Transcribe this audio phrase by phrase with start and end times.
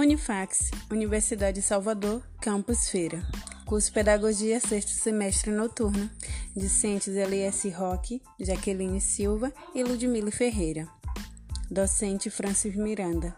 [0.00, 3.22] Unifax, Universidade de Salvador, Campus Feira.
[3.66, 6.08] Curso Pedagogia, sexto semestre noturno.
[6.56, 10.88] Discentes Elias Roque, Jaqueline Silva e Ludmila Ferreira.
[11.70, 13.36] Docente Francis Miranda.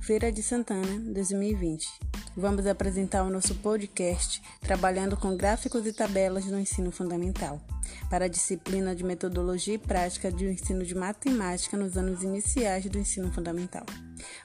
[0.00, 1.86] Feira de Santana, 2020.
[2.34, 7.60] Vamos apresentar o nosso podcast trabalhando com gráficos e tabelas do ensino fundamental
[8.08, 12.98] para a disciplina de metodologia e prática do ensino de matemática nos anos iniciais do
[12.98, 13.84] ensino fundamental.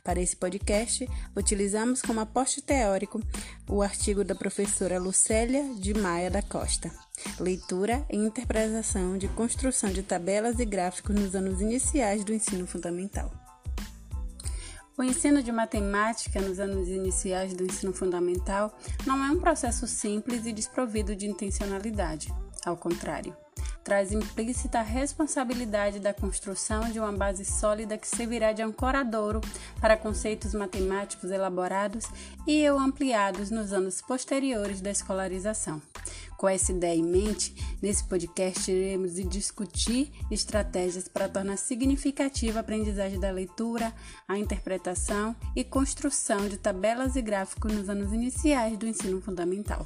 [0.04, 3.22] Para esse podcast, utilizamos como aposto teórico
[3.70, 6.91] o artigo da professora Lucélia de Maia da Costa,
[7.40, 13.32] Leitura e Interpretação de Construção de Tabelas e Gráficos nos anos iniciais do ensino fundamental.
[14.98, 20.46] O ensino de matemática nos anos iniciais do ensino fundamental não é um processo simples
[20.46, 22.34] e desprovido de intencionalidade.
[22.66, 23.36] Ao contrário,
[23.84, 29.41] traz implícita a responsabilidade da construção de uma base sólida que servirá de ancoradouro
[29.79, 32.05] para conceitos matemáticos elaborados
[32.48, 35.82] e ou ampliados nos anos posteriores da escolarização.
[36.38, 43.20] Com essa ideia em mente, nesse podcast iremos discutir estratégias para tornar significativa a aprendizagem
[43.20, 43.93] da leitura,
[44.27, 49.85] a interpretação e construção de tabelas e gráficos nos anos iniciais do ensino fundamental.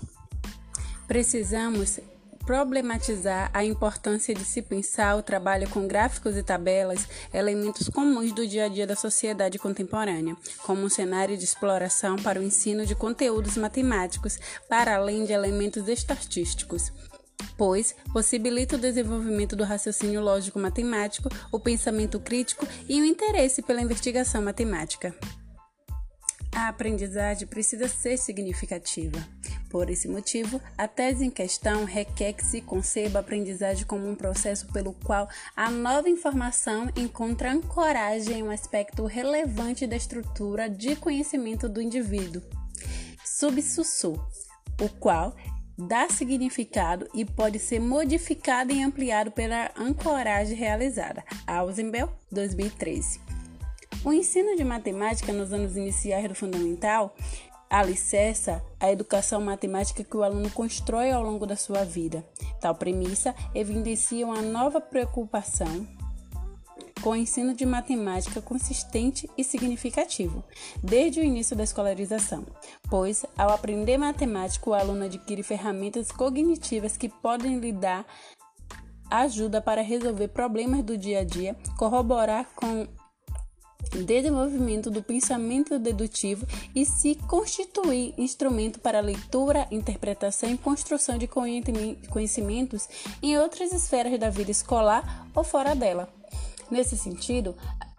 [1.07, 1.99] Precisamos
[2.45, 8.47] problematizar a importância de se pensar o trabalho com gráficos e tabelas, elementos comuns do
[8.47, 12.95] dia a dia da sociedade contemporânea, como um cenário de exploração para o ensino de
[12.95, 14.37] conteúdos matemáticos,
[14.69, 16.91] para além de elementos estatísticos
[17.57, 24.41] pois possibilita o desenvolvimento do raciocínio lógico-matemático, o pensamento crítico e o interesse pela investigação
[24.41, 25.15] matemática.
[26.53, 29.19] A aprendizagem precisa ser significativa.
[29.75, 34.15] Por esse motivo, a tese em questão requer que se conceba a aprendizagem como um
[34.15, 40.95] processo pelo qual a nova informação encontra ancoragem em um aspecto relevante da estrutura de
[40.95, 42.41] conhecimento do indivíduo,
[43.25, 44.13] subsussu,
[44.81, 45.35] o qual
[45.77, 51.21] dá significado e pode ser modificado e ampliado pela ancoragem realizada.
[51.45, 53.19] Ausenbel, 2013.
[54.05, 57.15] O ensino de matemática nos anos iniciais do fundamental
[57.69, 62.25] alicerça a educação matemática que o aluno constrói ao longo da sua vida.
[62.59, 65.87] Tal premissa evidencia uma nova preocupação
[67.01, 70.43] com o ensino de matemática consistente e significativo,
[70.81, 72.43] desde o início da escolarização,
[72.89, 78.07] pois, ao aprender matemática, o aluno adquire ferramentas cognitivas que podem lhe dar
[79.09, 82.87] ajuda para resolver problemas do dia a dia, corroborar com
[84.05, 92.87] desenvolvimento do pensamento dedutivo e se constituir instrumento para leitura, interpretação e construção de conhecimentos
[93.21, 96.09] em outras esferas da vida escolar ou fora dela.
[96.69, 97.55] Nesse sentido,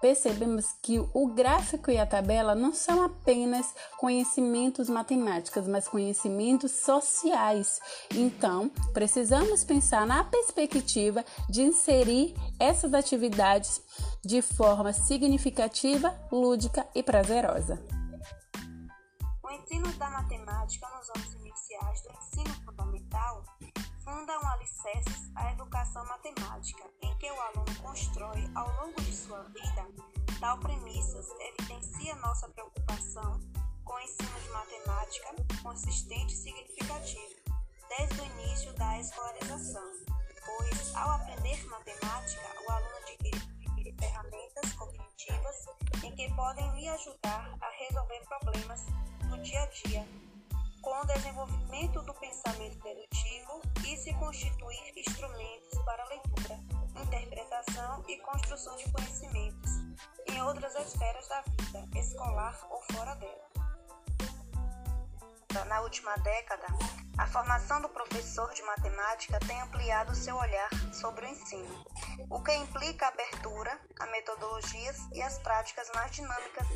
[0.06, 7.80] percebemos que o gráfico e a tabela não são apenas conhecimentos matemáticos, mas conhecimentos sociais.
[8.14, 13.82] Então, precisamos pensar na perspectiva de inserir essas atividades
[14.24, 17.82] de forma significativa, lúdica e prazerosa.
[19.42, 23.42] O ensino da matemática nos anos iniciais do ensino fundamental
[24.04, 25.50] fundam alicerces à
[26.04, 29.86] matemática, em que o aluno constrói, ao longo de sua vida,
[30.40, 33.40] tal premissas evidencia nossa preocupação
[33.84, 37.34] com o ensino de matemática consistente e significativo,
[37.88, 39.92] desde o início da escolarização,
[40.44, 45.66] pois, ao aprender matemática, o aluno adquire ferramentas cognitivas
[46.04, 48.86] em que podem lhe ajudar a resolver problemas
[49.28, 50.26] no dia a dia
[50.86, 56.60] com o desenvolvimento do pensamento dedutivo e se constituir instrumentos para leitura,
[57.02, 59.72] interpretação e construção de conhecimentos
[60.28, 63.45] em outras esferas da vida, escolar ou fora dela.
[65.64, 66.66] Na última década,
[67.18, 71.84] a formação do professor de matemática tem ampliado seu olhar sobre o ensino,
[72.30, 76.66] o que implica a abertura a metodologias e as práticas mais dinâmicas,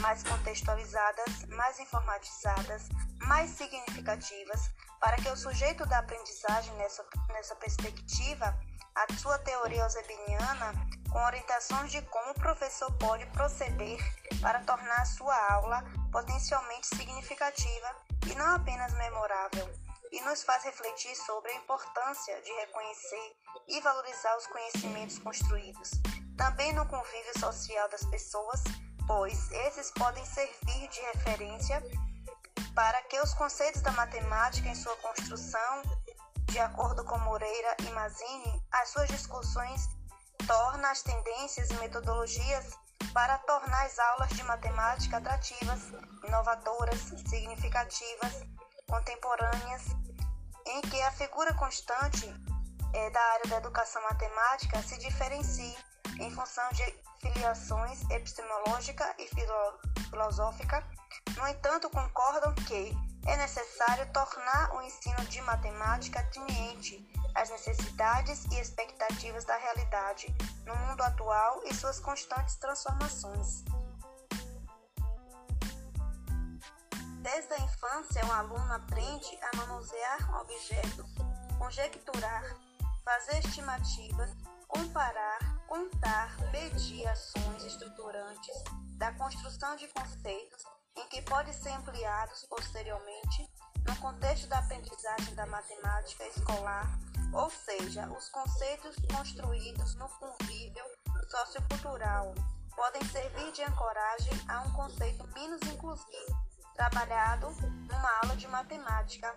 [0.00, 2.88] mais contextualizadas, mais informatizadas,
[3.22, 4.70] mais significativas
[5.00, 8.58] para que o sujeito da aprendizagem nessa, nessa perspectiva,
[8.98, 10.74] a sua teoria eusebiniana,
[11.10, 13.98] com orientações de como o professor pode proceder
[14.42, 17.94] para tornar a sua aula potencialmente significativa
[18.26, 19.68] e não apenas memorável,
[20.10, 23.36] e nos faz refletir sobre a importância de reconhecer
[23.68, 25.90] e valorizar os conhecimentos construídos,
[26.36, 28.64] também no convívio social das pessoas,
[29.06, 31.82] pois esses podem servir de referência
[32.74, 35.82] para que os conceitos da matemática em sua construção,
[36.46, 39.88] de acordo com Moreira e Mazzini, as suas discussões
[40.46, 42.76] tornam as tendências e metodologias
[43.12, 45.80] para tornar as aulas de matemática atrativas,
[46.24, 46.98] inovadoras,
[47.28, 48.44] significativas,
[48.88, 49.82] contemporâneas,
[50.66, 52.26] em que a figura constante
[52.94, 55.76] é, da área da educação matemática se diferencie
[56.20, 56.84] em função de
[57.20, 59.28] filiações epistemológica e
[60.10, 60.84] filosófica.
[61.36, 62.92] No entanto, concordam que
[63.26, 67.06] é necessário tornar o ensino de matemática ateniente
[67.38, 70.26] às necessidades e expectativas da realidade
[70.66, 73.64] no mundo atual e suas constantes transformações.
[77.22, 81.14] Desde a infância, o aluno aprende a manusear objetos,
[81.58, 82.42] conjecturar,
[83.04, 84.30] fazer estimativas,
[84.66, 88.64] comparar, contar, medir ações estruturantes
[88.96, 90.64] da construção de conceitos
[90.96, 93.48] em que podem ser ampliados posteriormente
[93.86, 96.98] no contexto da aprendizagem da matemática escolar,
[97.32, 100.84] ou seja, os conceitos construídos no convívio
[101.28, 102.34] sociocultural
[102.74, 106.36] podem servir de ancoragem a um conceito menos inclusivo,
[106.74, 109.36] trabalhado numa aula de matemática.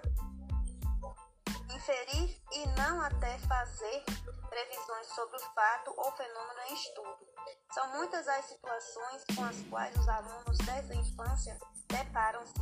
[1.73, 4.03] Inferir e não até fazer
[4.49, 7.27] previsões sobre o fato ou fenômeno em estudo.
[7.73, 11.57] São muitas as situações com as quais os alunos desde a infância
[11.87, 12.53] deparam-se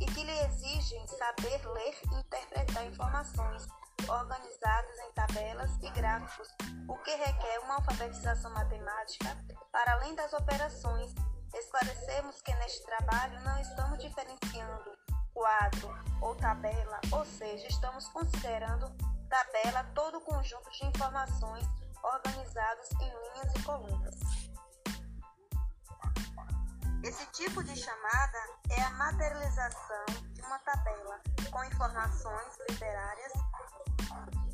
[0.00, 3.66] e que lhe exigem saber ler e interpretar informações
[4.06, 6.48] organizadas em tabelas e gráficos,
[6.88, 9.36] o que requer uma alfabetização matemática
[9.72, 11.14] para além das operações.
[11.54, 14.92] Esclarecemos que neste trabalho não estamos diferenciando
[15.32, 15.88] quadro
[16.20, 18.94] ou tabela, ou seja, estamos considerando
[19.28, 21.66] tabela todo o conjunto de informações
[22.02, 24.14] organizados em linhas e colunas.
[27.04, 28.38] Esse tipo de chamada
[28.70, 30.04] é a materialização
[30.44, 31.20] uma tabela
[31.50, 33.32] com informações literárias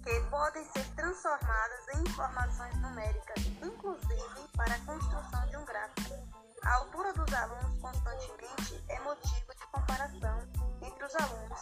[0.02, 6.14] que podem ser transformadas em informações numéricas, inclusive para a construção de um gráfico.
[6.62, 10.38] A altura dos alunos constantemente é motivo de comparação
[10.82, 11.60] entre os alunos.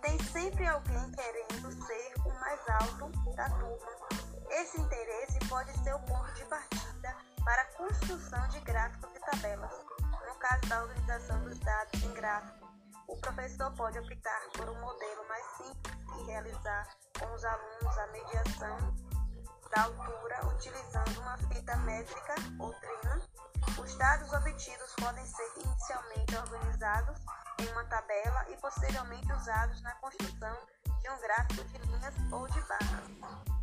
[0.00, 3.94] Tem sempre alguém querendo ser o mais alto da turma.
[4.50, 9.72] Esse interesse pode ser o ponto de partida para a construção de gráficos e tabelas.
[10.26, 12.63] No caso da organização dos dados em gráfico,
[13.06, 18.06] o professor pode optar por um modelo mais simples e realizar com os alunos a
[18.08, 18.94] mediação
[19.74, 23.20] da altura utilizando uma fita métrica ou trina.
[23.78, 27.18] Os dados obtidos podem ser inicialmente organizados
[27.58, 30.56] em uma tabela e posteriormente usados na construção
[31.00, 33.54] de um gráfico de linhas ou de barras.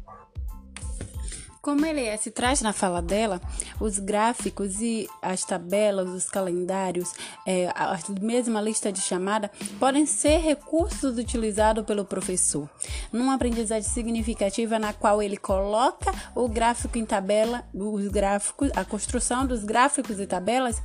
[1.61, 3.39] Como Eliette traz na fala dela,
[3.79, 7.13] os gráficos e as tabelas, os calendários,
[7.45, 12.67] é, a mesma lista de chamada, podem ser recursos utilizados pelo professor
[13.13, 19.45] numa aprendizagem significativa na qual ele coloca o gráfico em tabela, os gráficos, a construção
[19.45, 20.81] dos gráficos e tabelas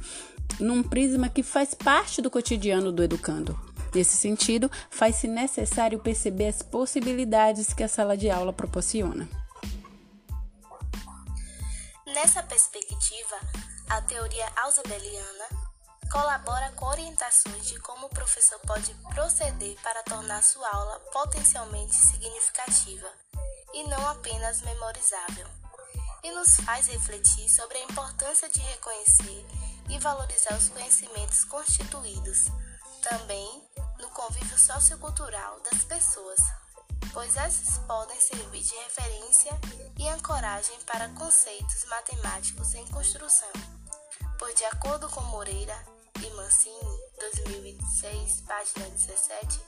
[0.60, 3.58] num prisma que faz parte do cotidiano do educando.
[3.94, 9.26] Nesse sentido, faz-se necessário perceber as possibilidades que a sala de aula proporciona.
[12.17, 13.37] Nessa perspectiva,
[13.91, 15.49] a teoria ausubeliana
[16.11, 23.07] colabora com orientações de como o professor pode proceder para tornar sua aula potencialmente significativa
[23.75, 25.47] e não apenas memorizável,
[26.25, 29.46] e nos faz refletir sobre a importância de reconhecer
[29.91, 32.46] e valorizar os conhecimentos constituídos,
[33.03, 33.63] também
[33.99, 36.41] no convívio sociocultural das pessoas,
[37.13, 39.53] pois essas podem servir de referência
[39.98, 43.48] e ancoragem para conceitos matemáticos em construção.
[44.39, 45.77] Pois, de acordo com Moreira
[46.22, 49.60] e Mancini, 2006, página 17,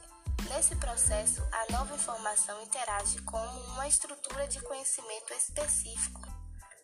[0.50, 6.20] nesse processo a nova informação interage com uma estrutura de conhecimento específico,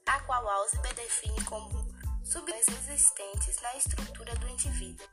[0.06, 1.94] a qual Ausubel define como
[2.24, 5.06] substâncias existentes na estrutura do indivíduo.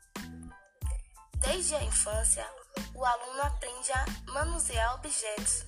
[1.37, 2.47] Desde a infância,
[2.93, 5.65] o aluno aprende a manusear objetos,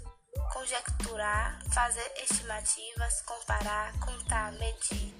[0.52, 5.14] conjecturar, fazer estimativas, comparar, contar, medir.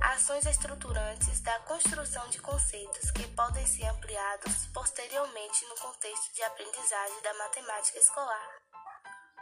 [0.00, 7.22] Ações estruturantes da construção de conceitos que podem ser ampliados posteriormente no contexto de aprendizagem
[7.22, 8.48] da matemática escolar.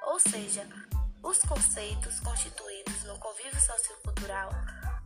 [0.04, 0.66] Ou seja,
[1.22, 4.50] os conceitos constituídos no convívio sociocultural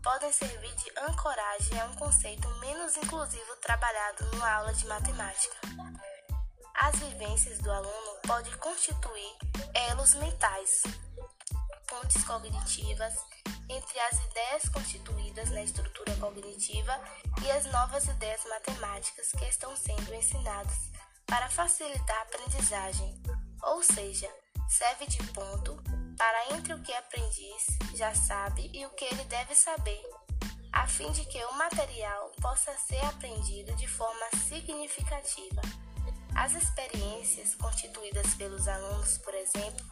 [0.03, 5.57] podem servir de ancoragem a um conceito menos inclusivo trabalhado numa aula de matemática.
[6.81, 9.37] As vivências do aluno podem constituir
[9.91, 10.83] elos mentais,
[11.89, 13.15] pontes cognitivas
[13.69, 16.99] entre as ideias constituídas na estrutura cognitiva
[17.43, 20.91] e as novas ideias matemáticas que estão sendo ensinadas
[21.27, 23.23] para facilitar a aprendizagem,
[23.65, 24.31] ou seja,
[24.69, 25.83] serve de ponto
[26.17, 30.03] para entre o que o aprendiz já sabe e o que ele deve saber,
[30.73, 35.61] a fim de que o material possa ser aprendido de forma significativa.
[36.35, 39.85] As experiências constituídas pelos alunos, por exemplo,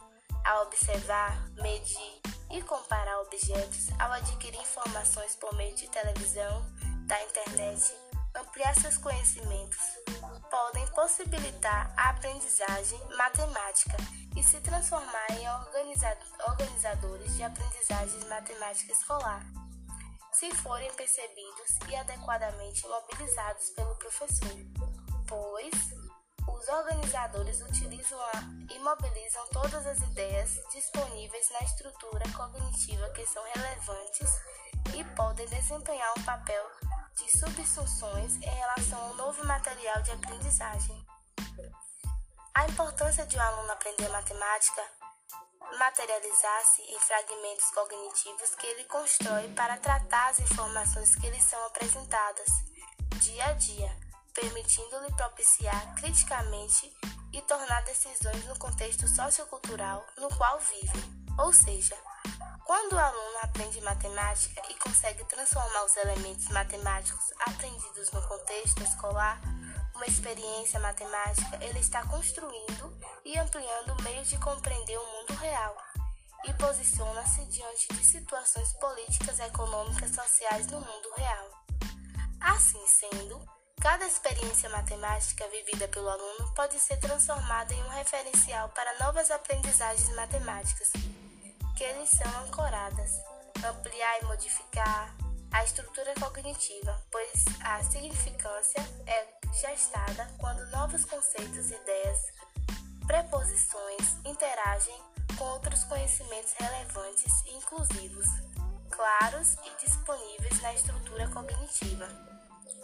[0.45, 6.65] ao observar, medir e comparar objetos, ao adquirir informações por meio de televisão,
[7.05, 7.95] da internet,
[8.35, 9.79] ampliar seus conhecimentos,
[10.49, 13.97] podem possibilitar a aprendizagem matemática
[14.35, 15.47] e se transformar em
[16.47, 19.45] organizadores de aprendizagem matemática escolar,
[20.31, 24.55] se forem percebidos e adequadamente mobilizados pelo professor,
[25.27, 25.96] pois
[26.57, 28.19] os organizadores utilizam
[28.73, 34.29] e mobilizam todas as ideias disponíveis na estrutura cognitiva que são relevantes
[34.95, 36.63] e podem desempenhar um papel
[37.15, 41.05] de subsunções em relação ao novo material de aprendizagem.
[42.55, 44.83] A importância de um aluno aprender matemática
[45.79, 52.47] materializar-se em fragmentos cognitivos que ele constrói para tratar as informações que lhe são apresentadas
[53.19, 54.06] dia a dia,
[54.39, 56.93] permitindo-lhe propiciar criticamente
[57.33, 61.03] e tornar decisões no contexto sociocultural no qual vive.
[61.39, 61.97] Ou seja,
[62.63, 69.41] quando o aluno aprende matemática e consegue transformar os elementos matemáticos aprendidos no contexto escolar,
[69.95, 75.75] uma experiência matemática, ele está construindo e ampliando meios de compreender o mundo real
[76.45, 81.49] e posiciona-se diante de situações políticas, econômicas, sociais no mundo real.
[82.39, 88.97] Assim sendo, cada experiência matemática vivida pelo aluno pode ser transformada em um referencial para
[88.99, 90.91] novas aprendizagens matemáticas
[91.75, 93.11] que lhes são ancoradas,
[93.63, 95.15] ampliar e modificar
[95.51, 102.19] a estrutura cognitiva, pois a significância é gestada quando novos conceitos, ideias,
[103.05, 104.99] preposições interagem
[105.37, 108.25] com outros conhecimentos relevantes e inclusivos,
[108.89, 112.26] claros e disponíveis na estrutura cognitiva,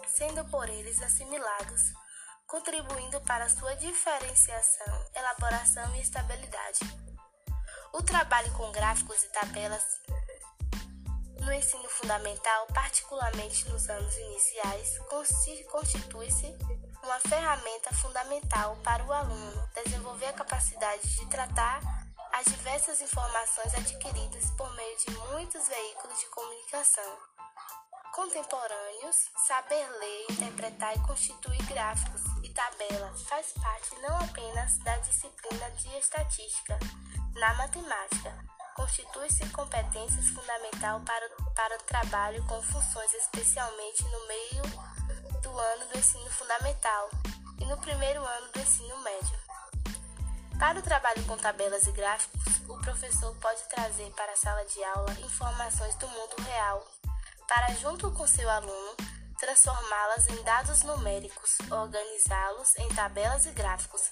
[0.06, 1.92] sendo por eles assimilados,
[2.46, 6.80] contribuindo para sua diferenciação, elaboração e estabilidade.
[7.92, 9.84] O trabalho com gráficos e tabelas
[11.40, 14.98] no ensino fundamental, particularmente nos anos iniciais,
[15.70, 16.46] constitui-se
[17.02, 21.80] uma ferramenta fundamental para o aluno desenvolver a capacidade de tratar
[22.32, 27.18] as diversas informações adquiridas por meio de muitos veículos de comunicação
[28.14, 29.30] contemporâneos.
[29.46, 35.88] Saber ler, interpretar e constituir gráficos e tabelas faz parte não apenas da disciplina de
[35.98, 36.78] estatística,
[37.34, 38.32] na matemática,
[38.76, 44.62] constitui-se competências fundamental para, para o trabalho com funções especialmente no meio
[45.42, 47.10] do ano do ensino fundamental
[47.60, 49.38] e no primeiro ano do ensino médio.
[50.58, 54.84] Para o trabalho com tabelas e gráficos, o professor pode trazer para a sala de
[54.84, 56.86] aula informações do mundo real,
[57.48, 58.96] para, junto com seu aluno,
[59.38, 64.10] transformá-las em dados numéricos, organizá-los em tabelas e gráficos,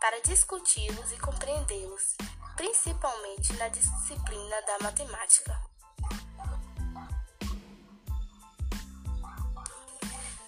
[0.00, 2.16] para discuti-los e compreendê-los
[2.56, 5.60] principalmente na disciplina da matemática.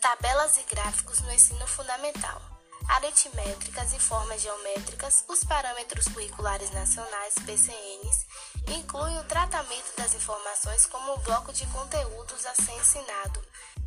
[0.01, 2.54] Tabelas e gráficos no ensino fundamental.
[2.89, 8.27] Aritmétricas e formas geométricas, os parâmetros curriculares nacionais, PCNs,
[8.69, 13.43] incluem o tratamento das informações como um bloco de conteúdos a ser ensinado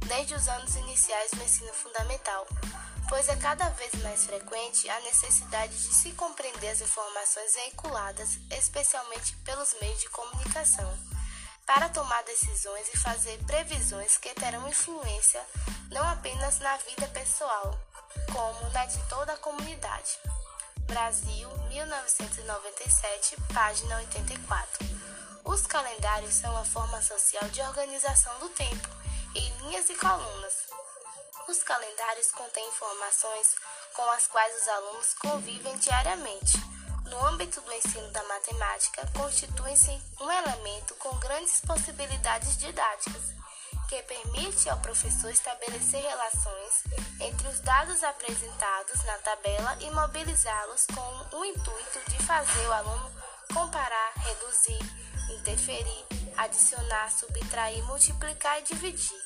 [0.07, 2.47] desde os anos iniciais do ensino fundamental,
[3.09, 9.35] pois é cada vez mais frequente a necessidade de se compreender as informações veiculadas, especialmente
[9.45, 10.97] pelos meios de comunicação,
[11.65, 15.45] para tomar decisões e fazer previsões que terão influência
[15.91, 17.77] não apenas na vida pessoal,
[18.31, 20.19] como na de toda a comunidade.
[20.85, 24.85] Brasil, 1997, página 84.
[25.43, 28.89] Os calendários são uma forma social de organização do tempo
[29.35, 30.67] em linhas e colunas
[31.47, 33.55] os calendários contêm informações
[33.93, 36.57] com as quais os alunos convivem diariamente.
[37.05, 43.33] No âmbito do ensino da matemática, constituem-se um elemento com grandes possibilidades didáticas,
[43.87, 46.83] que permite ao professor estabelecer relações
[47.21, 53.11] entre os dados apresentados na tabela e mobilizá-los com o intuito de fazer o aluno
[53.53, 54.79] comparar, reduzir,
[55.29, 59.21] interferir, adicionar, subtrair, multiplicar e dividir.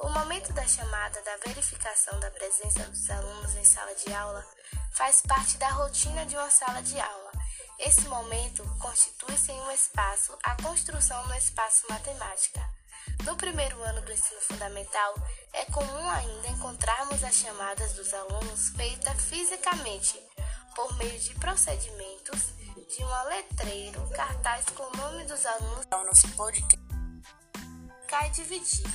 [0.00, 4.44] O momento da chamada da verificação da presença dos alunos em sala de aula
[4.92, 7.32] faz parte da rotina de uma sala de aula.
[7.78, 12.79] Esse momento constitui-se em um espaço, a construção no espaço matemática.
[13.24, 15.14] No primeiro ano do ensino fundamental,
[15.52, 20.20] é comum ainda encontrarmos as chamadas dos alunos feitas fisicamente,
[20.74, 22.54] por meio de procedimentos
[22.96, 25.86] de um letreiro, cartaz com o nome dos alunos.
[28.26, 28.86] e dividir.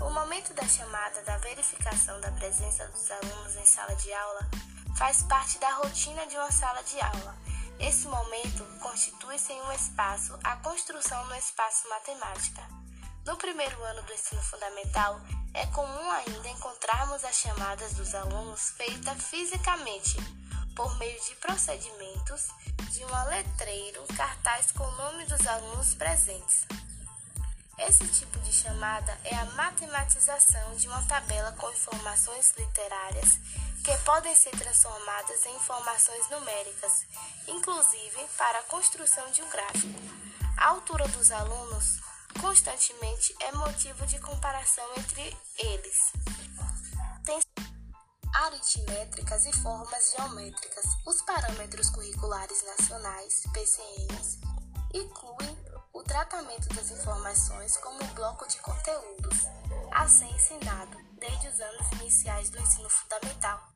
[0.00, 4.48] O momento da chamada da verificação da presença dos alunos em sala de aula
[4.96, 7.34] faz parte da rotina de uma sala de aula.
[7.78, 12.85] Esse momento constitui-se em um espaço, a construção no espaço matemática.
[13.26, 15.20] No primeiro ano do ensino fundamental,
[15.52, 20.16] é comum ainda encontrarmos as chamadas dos alunos feitas fisicamente,
[20.76, 22.46] por meio de procedimentos
[22.92, 26.68] de um letreiro cartaz com o nome dos alunos presentes.
[27.78, 33.40] Esse tipo de chamada é a matematização de uma tabela com informações literárias
[33.82, 37.04] que podem ser transformadas em informações numéricas,
[37.48, 40.00] inclusive para a construção de um gráfico.
[40.56, 42.05] A altura dos alunos
[42.38, 46.12] constantemente é motivo de comparação entre eles.
[47.24, 47.40] Tem
[48.34, 50.84] aritmétricas e formas geométricas.
[51.06, 54.38] Os parâmetros curriculares nacionais, PCNs,
[54.92, 55.56] incluem
[55.92, 59.38] o tratamento das informações como bloco de conteúdos,
[59.92, 63.75] a ser ensinado desde os anos iniciais do ensino fundamental,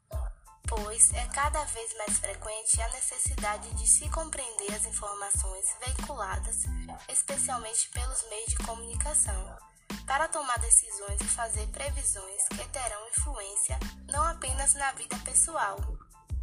[0.71, 6.63] pois é cada vez mais frequente a necessidade de se compreender as informações veiculadas,
[7.09, 9.59] especialmente pelos meios de comunicação,
[10.07, 15.77] para tomar decisões e fazer previsões que terão influência não apenas na vida pessoal,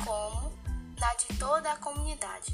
[0.06, 0.52] como
[1.00, 2.54] na de toda a comunidade.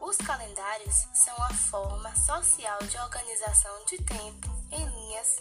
[0.00, 5.36] Os calendários são a forma social de organização de tempo em linhas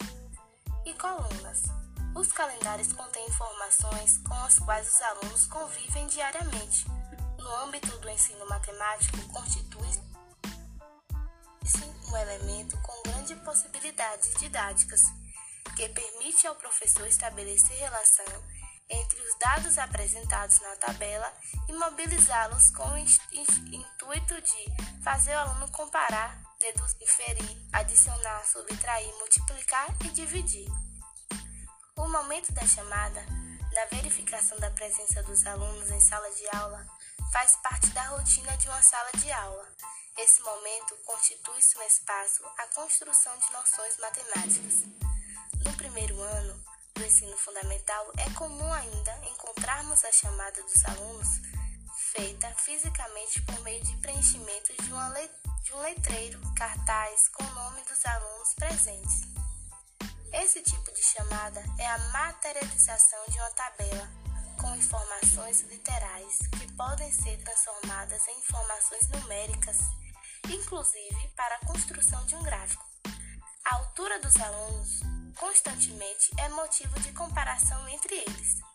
[0.86, 1.85] e colunas.
[2.15, 6.86] Os calendários contêm informações com as quais os alunos convivem diariamente.
[7.38, 10.01] No âmbito do ensino matemático, constitui-se
[12.10, 15.01] um elemento com grandes possibilidades didáticas,
[15.75, 18.25] que permite ao professor estabelecer relação
[18.89, 21.34] entre os dados apresentados na tabela
[21.67, 29.89] e mobilizá-los com o intuito de fazer o aluno comparar, deduzir, inferir, adicionar, subtrair, multiplicar
[30.05, 30.94] e dividir.
[31.97, 33.25] O momento da chamada,
[33.73, 36.86] da verificação da presença dos alunos em sala de aula,
[37.31, 39.65] faz parte da rotina de uma sala de aula.
[40.17, 44.84] Esse momento constitui-se um espaço à construção de noções matemáticas.
[45.63, 51.27] No primeiro ano, do ensino fundamental, é comum ainda encontrarmos a chamada dos alunos
[52.15, 54.88] feita fisicamente por meio de preenchimento de,
[55.63, 59.21] de um letreiro, cartaz com o nome dos alunos presentes.
[60.43, 64.10] Esse tipo de chamada é a materialização de uma tabela
[64.60, 69.78] com informações literais que podem ser transformadas em informações numéricas,
[70.50, 72.86] inclusive para a construção de um gráfico.
[73.63, 75.00] A altura dos alunos
[75.38, 78.74] constantemente é motivo de comparação entre eles.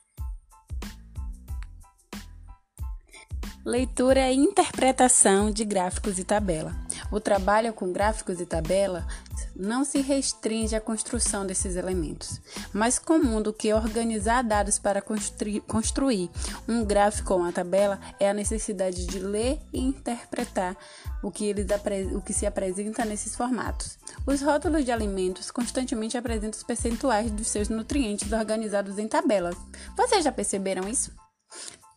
[3.65, 6.75] Leitura e interpretação de gráficos e tabela.
[7.13, 9.07] O trabalho com gráficos e tabela
[9.55, 12.41] não se restringe à construção desses elementos,
[12.73, 16.31] mais comum do que organizar dados para construir
[16.67, 20.75] um gráfico ou uma tabela é a necessidade de ler e interpretar
[21.23, 21.67] o que, eles
[22.15, 23.99] o que se apresenta nesses formatos.
[24.27, 29.57] Os rótulos de alimentos constantemente apresentam os percentuais dos seus nutrientes organizados em tabelas.
[29.95, 31.13] Vocês já perceberam isso?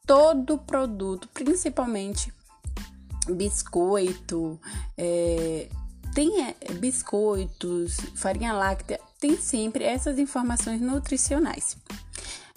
[0.05, 2.33] Todo produto, principalmente
[3.25, 4.59] biscoito,
[4.97, 5.69] é,
[6.13, 11.77] tem é, biscoitos, farinha láctea, tem sempre essas informações nutricionais.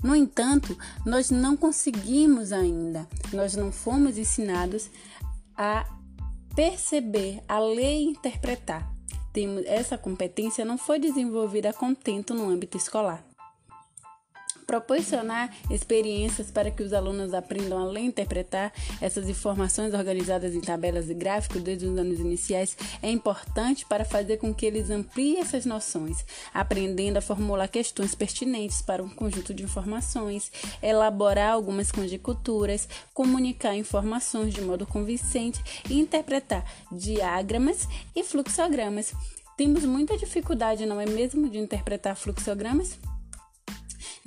[0.03, 4.91] No entanto, nós não conseguimos ainda, nós não fomos ensinados
[5.57, 5.87] a
[6.57, 8.93] perceber, a ler e interpretar.
[9.67, 13.25] Essa competência não foi desenvolvida a contento no âmbito escolar
[14.67, 20.61] proporcionar experiências para que os alunos aprendam a ler e interpretar essas informações organizadas em
[20.61, 25.41] tabelas e gráficos desde os anos iniciais é importante para fazer com que eles ampliem
[25.41, 30.51] essas noções, aprendendo a formular questões pertinentes para um conjunto de informações,
[30.83, 39.13] elaborar algumas conjecturas, comunicar informações de modo convincente e interpretar diagramas e fluxogramas.
[39.57, 42.99] Temos muita dificuldade, não é mesmo, de interpretar fluxogramas?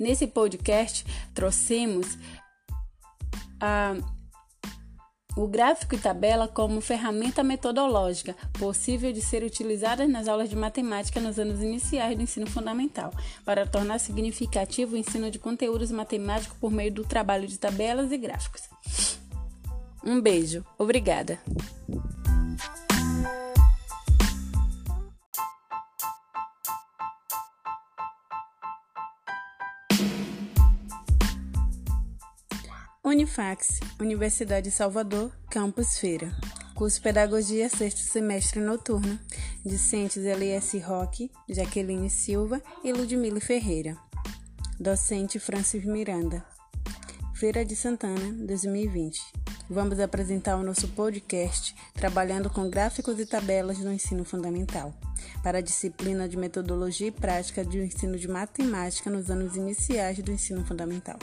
[0.00, 2.16] Nesse podcast, trouxemos
[3.60, 3.94] a,
[5.36, 11.20] o gráfico e tabela como ferramenta metodológica possível de ser utilizada nas aulas de matemática
[11.20, 13.12] nos anos iniciais do ensino fundamental,
[13.44, 18.16] para tornar significativo o ensino de conteúdos matemáticos por meio do trabalho de tabelas e
[18.16, 18.62] gráficos.
[20.02, 21.38] Um beijo, obrigada!
[33.10, 36.32] Unifax, Universidade de Salvador, Campus Feira.
[36.76, 39.18] Curso Pedagogia, sexto semestre noturno.
[39.64, 43.98] Discentes Elias Roque, Jaqueline Silva e Ludmila Ferreira.
[44.78, 46.46] Docente Francis Miranda.
[47.34, 49.20] Feira de Santana, 2020.
[49.72, 54.92] Vamos apresentar o nosso podcast trabalhando com gráficos e tabelas do ensino fundamental
[55.44, 60.32] para a disciplina de metodologia e prática do ensino de matemática nos anos iniciais do
[60.32, 61.20] ensino fundamental.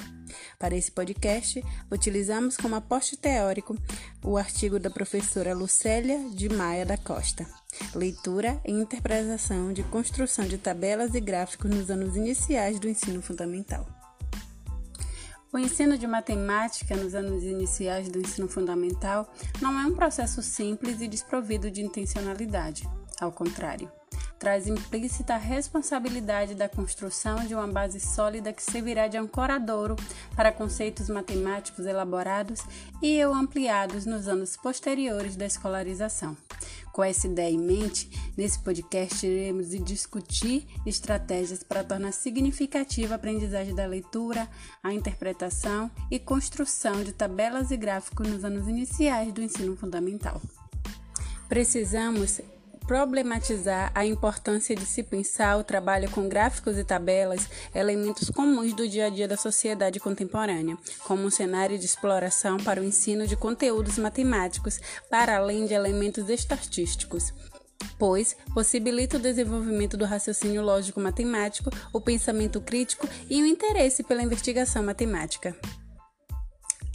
[0.57, 3.75] Para esse podcast, utilizamos como aposto teórico
[4.23, 7.45] o artigo da professora Lucélia de Maia da Costa,
[7.93, 13.96] Leitura e Interpretação de Construção de Tabelas e Gráficos nos anos iniciais do ensino fundamental.
[15.51, 19.31] O ensino de matemática nos anos iniciais do ensino fundamental
[19.61, 22.87] não é um processo simples e desprovido de intencionalidade.
[23.21, 23.89] Ao contrário,
[24.37, 29.95] traz implícita a responsabilidade da construção de uma base sólida que servirá de ancoradouro
[30.35, 32.59] para conceitos matemáticos elaborados
[33.01, 36.35] e ou ampliados nos anos posteriores da escolarização.
[36.97, 43.75] Com essa ideia em mente, nesse podcast iremos discutir estratégias para tornar significativa a aprendizagem
[43.75, 44.49] da leitura,
[44.81, 50.41] a interpretação e construção de tabelas e gráficos nos anos iniciais do ensino fundamental.
[51.47, 52.41] Precisamos
[52.87, 58.87] problematizar a importância de se pensar o trabalho com gráficos e tabelas, elementos comuns do
[58.87, 63.35] dia a dia da sociedade contemporânea, como um cenário de exploração para o ensino de
[63.35, 67.33] conteúdos matemáticos, para além de elementos estatísticos
[67.99, 74.83] pois possibilita o desenvolvimento do raciocínio lógico-matemático, o pensamento crítico e o interesse pela investigação
[74.83, 75.55] matemática.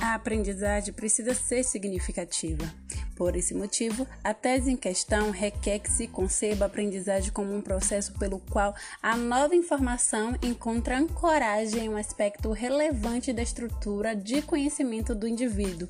[0.02, 2.68] A aprendizagem precisa ser significativa.
[3.14, 7.62] Por esse motivo, a tese em questão requer que se conceba a aprendizagem como um
[7.62, 14.42] processo pelo qual a nova informação encontra ancoragem em um aspecto relevante da estrutura de
[14.42, 15.88] conhecimento do indivíduo,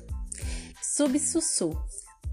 [0.79, 1.71] subsussu,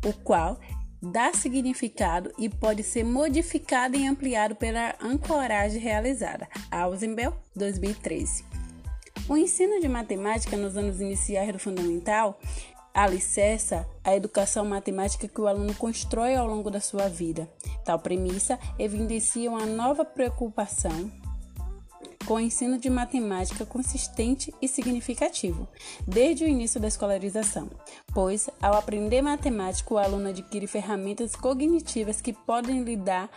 [0.04, 0.60] o qual
[1.00, 6.46] dá significado e pode ser modificado e ampliado pela ancoragem realizada.
[6.70, 8.49] Ausenbel, 2013.
[9.30, 12.36] O ensino de matemática nos anos iniciais do fundamental
[12.92, 17.48] alicerça a educação matemática que o aluno constrói ao longo da sua vida.
[17.84, 21.12] Tal premissa evidencia uma nova preocupação
[22.26, 25.68] com o ensino de matemática consistente e significativo,
[26.04, 27.70] desde o início da escolarização,
[28.12, 33.30] pois, ao aprender matemática, o aluno adquire ferramentas cognitivas que podem lhe dar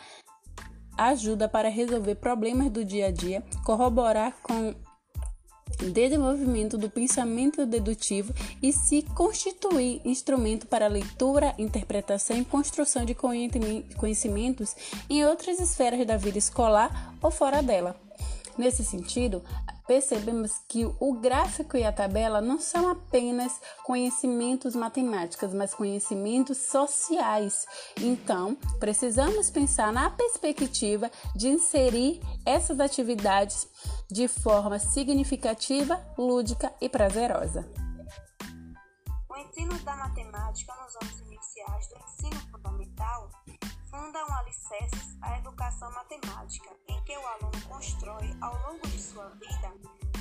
[0.97, 4.73] ajuda para resolver problemas do dia a dia, corroborar com
[5.91, 14.75] desenvolvimento do pensamento dedutivo e se constituir instrumento para leitura, interpretação e construção de conhecimentos
[15.09, 17.95] em outras esferas da vida escolar ou fora dela.
[18.57, 19.41] Nesse sentido,
[19.87, 27.65] percebemos que o gráfico e a tabela não são apenas conhecimentos matemáticos, mas conhecimentos sociais.
[27.97, 33.67] Então, precisamos pensar na perspectiva de inserir essas atividades
[34.09, 37.67] de forma significativa, lúdica e prazerosa.
[39.29, 43.29] O ensino da matemática nos anos iniciais do ensino fundamental
[44.13, 49.73] fundam alicerces à educação matemática, em que o aluno constrói ao longo de sua vida.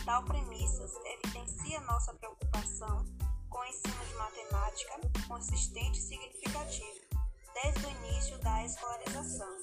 [0.07, 3.05] Tal premissas evidencia nossa preocupação
[3.51, 7.01] com o ensino de matemática consistente e significativo,
[7.53, 9.57] desde o início da escolarização,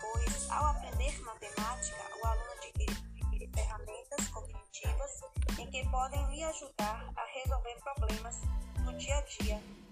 [0.00, 5.10] pois, ao aprender matemática, o aluno adquire ferramentas cognitivas
[5.58, 8.42] em que podem lhe ajudar a resolver problemas
[8.84, 9.82] no dia a dia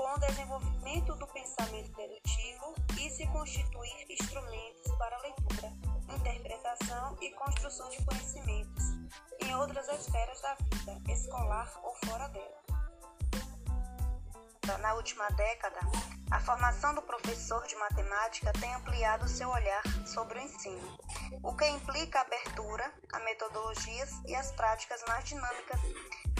[0.00, 5.70] com o desenvolvimento do pensamento dedutivo e se constituir instrumentos para leitura,
[6.16, 8.84] interpretação e construção de conhecimentos
[9.40, 12.59] em outras esferas da vida, escolar ou fora dela.
[14.80, 15.80] Na última década,
[16.30, 20.98] a formação do professor de matemática tem ampliado seu olhar sobre o ensino,
[21.42, 25.80] o que implica a abertura a metodologias e as práticas mais dinâmicas,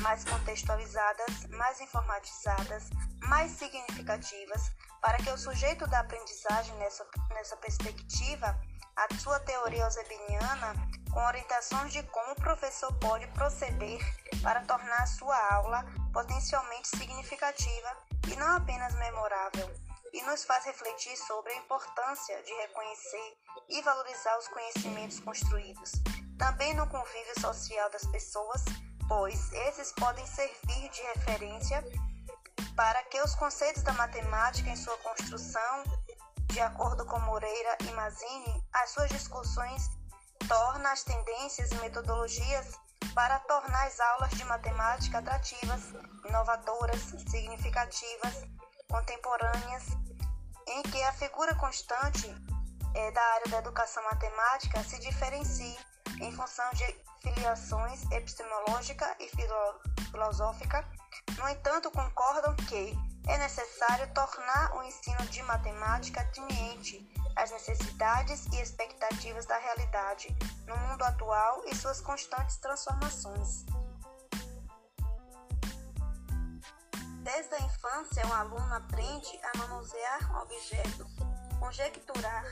[0.00, 2.90] mais contextualizadas, mais informatizadas,
[3.24, 8.58] mais significativas, para que o sujeito da aprendizagem nessa, nessa perspectiva,
[8.96, 10.74] a sua teoria eusebiniana,
[11.10, 13.98] com orientações de como o professor pode proceder
[14.42, 19.70] para tornar a sua aula potencialmente significativa e não apenas memorável,
[20.12, 25.92] e nos faz refletir sobre a importância de reconhecer e valorizar os conhecimentos construídos,
[26.38, 28.64] também no convívio social das pessoas,
[29.08, 31.84] pois esses podem servir de referência
[32.74, 35.84] para que os conceitos da matemática em sua construção,
[36.46, 39.90] de acordo com Moreira e Mazzini, as suas discussões
[40.48, 42.74] tornam as tendências e metodologias
[43.14, 45.92] para tornar as aulas de matemática atrativas,
[46.26, 48.44] inovadoras, significativas,
[48.88, 49.84] contemporâneas,
[50.66, 52.34] em que a figura constante
[52.94, 55.76] é, da área da educação matemática se diferencie
[56.20, 56.84] em função de
[57.22, 59.28] filiações epistemológica e
[60.10, 60.84] filosófica.
[61.38, 68.60] No entanto, concordam que é necessário tornar o ensino de matemática ateniente às necessidades e
[68.60, 70.34] expectativas da realidade
[70.66, 73.64] no mundo atual e suas constantes transformações.
[77.22, 81.14] Desde a infância, o aluno aprende a manusear objetos,
[81.58, 82.44] conjecturar,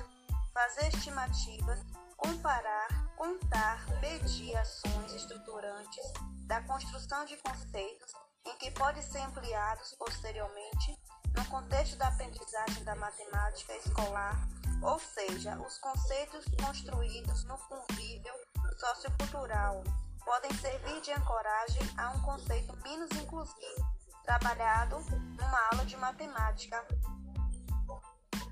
[0.53, 1.81] fazer estimativas,
[2.17, 6.13] comparar, contar, medir ações estruturantes
[6.47, 8.13] da construção de conceitos
[8.49, 10.99] em que podem ser ampliados posteriormente
[11.37, 14.49] no contexto da aprendizagem da matemática escolar,
[14.83, 18.33] ou seja, os conceitos construídos no convívio
[18.79, 19.85] sociocultural
[20.25, 23.87] podem servir de ancoragem a um conceito menos inclusivo,
[24.25, 26.85] trabalhado numa aula de matemática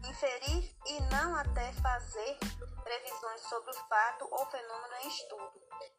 [0.09, 2.38] inferir e não até fazer
[2.83, 5.53] previsões sobre o fato ou fenômeno em estudo.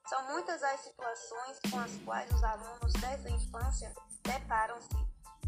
[0.08, 3.94] São muitas as situações com as quais os alunos desde a infância
[4.24, 4.90] deparam-se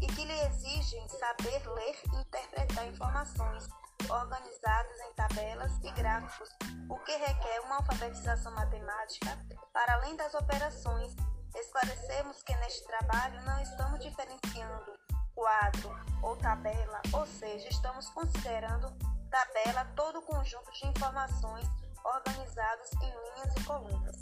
[0.00, 3.68] e que lhe exigem saber ler e interpretar informações
[4.08, 6.48] organizadas em tabelas e gráficos,
[6.88, 9.38] o que requer uma alfabetização matemática
[9.72, 11.14] para além das operações.
[11.54, 14.92] Esclarecemos que neste trabalho não estamos diferenciando
[15.40, 18.92] quadro ou tabela, ou seja, estamos considerando
[19.30, 21.66] tabela todo o conjunto de informações
[22.04, 24.16] organizados em linhas e colunas.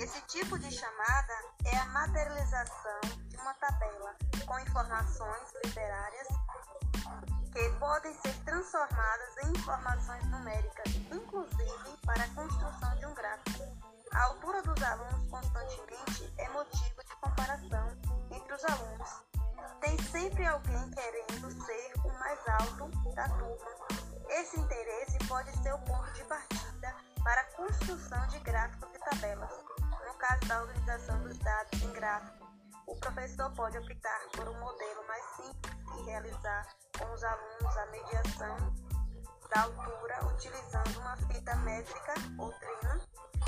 [0.00, 6.26] Esse tipo de chamada é a materialização de uma tabela com informações literárias
[7.52, 13.62] que podem ser transformadas em informações numéricas, inclusive para a construção de um gráfico.
[14.12, 19.10] A altura dos alunos constantemente é motivo de comparação entre os alunos.
[19.80, 23.74] Tem sempre alguém querendo ser o mais alto da turma.
[24.28, 29.50] Esse interesse pode ser o ponto de partida para a construção de gráficos e tabelas.
[30.06, 32.48] No caso da organização dos dados em gráfico,
[32.86, 36.66] o professor pode optar por um modelo mais simples e realizar
[36.98, 38.56] com os alunos a mediação
[39.54, 43.00] da altura utilizando uma fita métrica ou trina.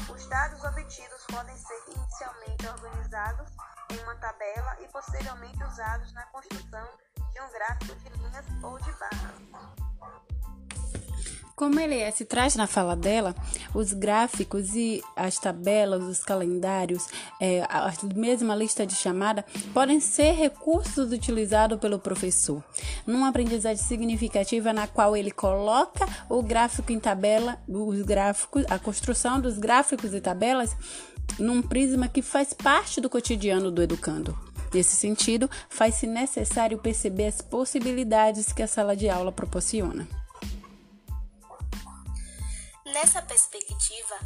[0.08, 3.50] Os dados obtidos podem ser inicialmente organizados
[3.90, 6.88] em uma tabela e posteriormente usados na construção
[7.32, 10.35] de um gráfico de linhas ou de barras.
[11.56, 13.34] Como Eliette traz na fala dela,
[13.72, 17.08] os gráficos e as tabelas, os calendários,
[17.40, 22.62] é, a mesma lista de chamada podem ser recursos utilizados pelo professor
[23.06, 29.40] numa aprendizagem significativa na qual ele coloca o gráfico em tabela, os gráficos, a construção
[29.40, 30.76] dos gráficos e tabelas
[31.38, 34.38] num prisma que faz parte do cotidiano do educando.
[34.74, 40.06] Nesse sentido, faz-se necessário perceber as possibilidades que a sala de aula proporciona.
[42.96, 44.18] Nessa perspectiva,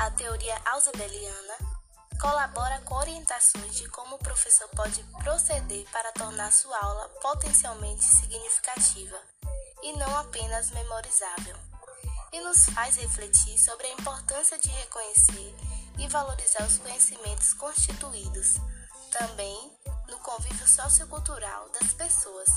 [0.00, 1.54] a teoria ausubeliana
[2.20, 9.16] colabora com orientações de como o professor pode proceder para tornar sua aula potencialmente significativa
[9.80, 11.56] e não apenas memorizável,
[12.32, 15.54] e nos faz refletir sobre a importância de reconhecer
[15.96, 18.54] e valorizar os conhecimentos constituídos,
[19.12, 19.72] também
[20.08, 22.48] no convívio sociocultural das pessoas,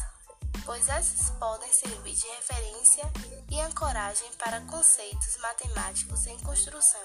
[0.69, 3.03] pois essas podem servir de referência
[3.49, 7.01] e ancoragem para conceitos matemáticos em construção.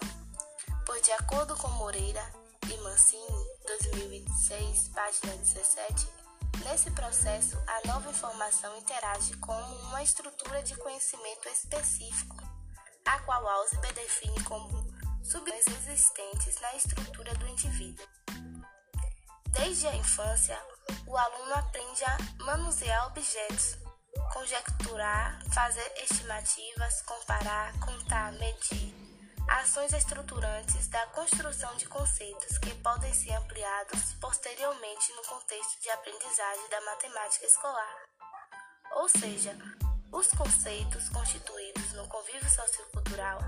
[0.84, 2.22] Pois, de acordo com Moreira
[2.70, 6.06] e Mancini, 2006, página 17,
[6.62, 12.36] nesse processo a nova informação interage com uma estrutura de conhecimento específico,
[13.06, 14.68] a qual Ausubel define como
[15.22, 18.06] substâncias existentes na estrutura do indivíduo.
[19.54, 20.58] Desde a infância,
[21.06, 23.76] o aluno aprende a manusear objetos,
[24.32, 28.92] conjecturar, fazer estimativas, comparar, contar, medir.
[29.48, 36.68] Ações estruturantes da construção de conceitos que podem ser ampliados posteriormente no contexto de aprendizagem
[36.70, 37.96] da matemática escolar.
[38.96, 39.56] Ou seja,
[40.10, 43.38] os conceitos constituídos no convívio sociocultural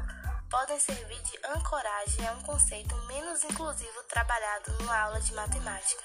[0.50, 6.02] podem servir de ancoragem a um conceito menos inclusivo trabalhado numa aula de matemática.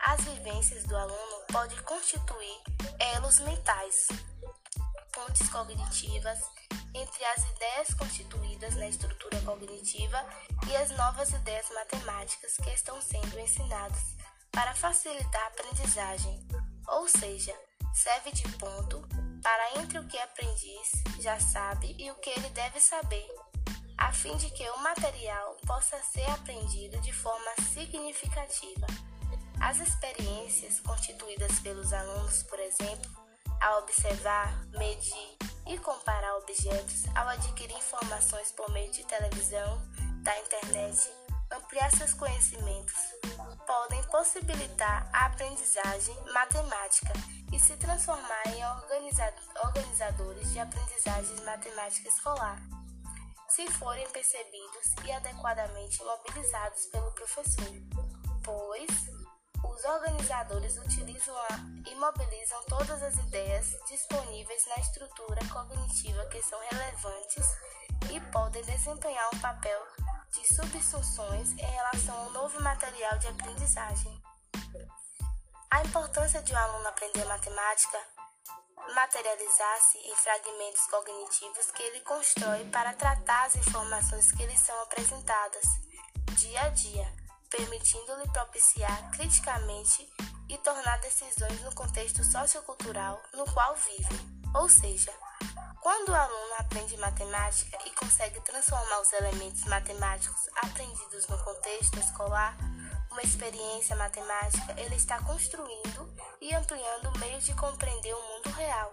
[0.00, 2.62] As vivências do aluno podem constituir
[3.14, 4.08] elos mentais,
[5.12, 6.38] pontes cognitivas
[6.94, 10.24] entre as ideias constituídas na estrutura cognitiva
[10.68, 14.14] e as novas ideias matemáticas que estão sendo ensinadas
[14.52, 16.46] para facilitar a aprendizagem,
[16.88, 17.54] ou seja,
[17.94, 19.06] serve de ponto
[19.44, 23.28] para entre o que aprendiz já sabe e o que ele deve saber,
[23.98, 28.86] a fim de que o material possa ser aprendido de forma significativa.
[29.60, 33.10] As experiências constituídas pelos alunos, por exemplo,
[33.60, 39.78] ao observar, medir e comparar objetos, ao adquirir informações por meio de televisão,
[40.22, 41.12] da internet,
[41.52, 42.96] ampliar seus conhecimentos,
[43.66, 47.12] podem possibilitar a aprendizagem matemática
[47.54, 48.64] e se transformar em
[49.64, 52.60] organizadores de aprendizagem matemática escolar,
[53.48, 57.70] se forem percebidos e adequadamente mobilizados pelo professor,
[58.42, 58.90] pois
[59.62, 61.36] os organizadores utilizam
[61.86, 67.46] e mobilizam todas as ideias disponíveis na estrutura cognitiva que são relevantes
[68.12, 69.80] e podem desempenhar um papel
[70.32, 74.20] de subsunções em relação ao novo material de aprendizagem.
[75.74, 77.98] A importância de um aluno aprender matemática
[78.94, 85.64] materializar-se em fragmentos cognitivos que ele constrói para tratar as informações que lhe são apresentadas
[86.36, 87.12] dia a dia,
[87.50, 90.08] permitindo-lhe propiciar criticamente
[90.48, 95.12] e tornar decisões no contexto sociocultural no qual vive, ou seja,
[95.82, 102.56] quando o aluno aprende matemática e consegue transformar os elementos matemáticos aprendidos no contexto escolar,
[103.14, 108.92] uma experiência matemática, ele está construindo e ampliando meios de compreender o mundo real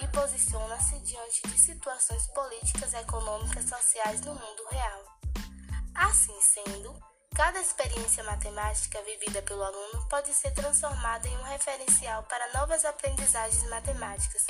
[0.00, 5.04] e posiciona-se diante de situações políticas, econômicas, sociais no mundo real.
[5.94, 6.98] Assim sendo,
[7.34, 13.68] cada experiência matemática vivida pelo aluno pode ser transformada em um referencial para novas aprendizagens
[13.68, 14.46] matemáticas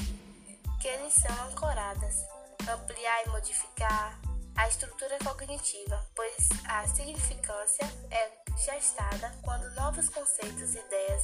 [0.80, 2.14] que eles são ancoradas,
[2.72, 4.16] ampliar e modificar
[4.54, 11.22] a estrutura cognitiva, pois a significância é gestada quando novos conceitos, ideias,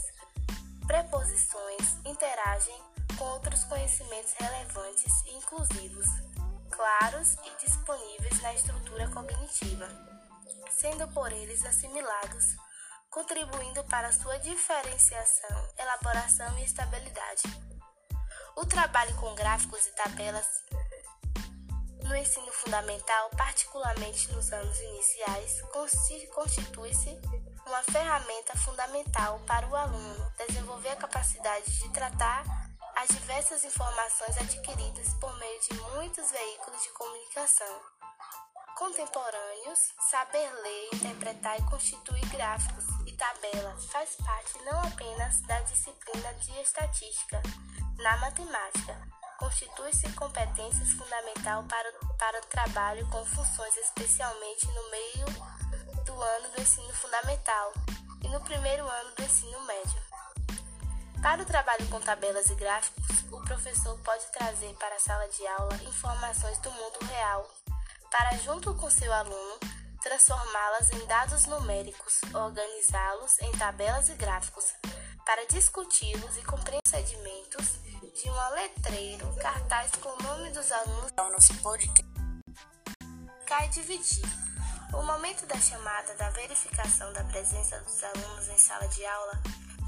[0.86, 2.80] preposições interagem
[3.16, 6.06] com outros conhecimentos relevantes e inclusivos,
[6.70, 9.88] claros e disponíveis na estrutura cognitiva,
[10.70, 12.56] sendo por eles assimilados,
[13.10, 17.42] contribuindo para sua diferenciação, elaboração e estabilidade.
[18.56, 20.46] O trabalho com gráficos e tabelas
[22.08, 25.62] no ensino fundamental, particularmente nos anos iniciais,
[26.32, 27.10] constitui-se
[27.66, 32.44] uma ferramenta fundamental para o aluno desenvolver a capacidade de tratar
[32.96, 37.80] as diversas informações adquiridas por meio de muitos veículos de comunicação.
[38.76, 46.32] Contemporâneos, saber ler, interpretar e constituir gráficos e tabelas faz parte não apenas da disciplina
[46.34, 47.42] de estatística,
[47.98, 55.26] na matemática, constitui-se competências fundamental para, para o trabalho com funções especialmente no meio
[56.04, 57.72] do ano do ensino fundamental
[58.22, 60.02] e no primeiro ano do ensino médio.
[61.22, 65.46] Para o trabalho com tabelas e gráficos, o professor pode trazer para a sala de
[65.46, 67.48] aula informações do mundo real,
[68.10, 69.58] para, junto com seu aluno,
[70.02, 74.74] transformá-las em dados numéricos, organizá-los em tabelas e gráficos,
[75.28, 77.80] para discuti-los e compreender procedimentos
[78.14, 82.02] de um letreiro, cartaz com o nome dos alunos nosso podcast.
[83.44, 84.24] Cai dividir.
[84.94, 89.38] O momento da chamada da verificação da presença dos alunos em sala de aula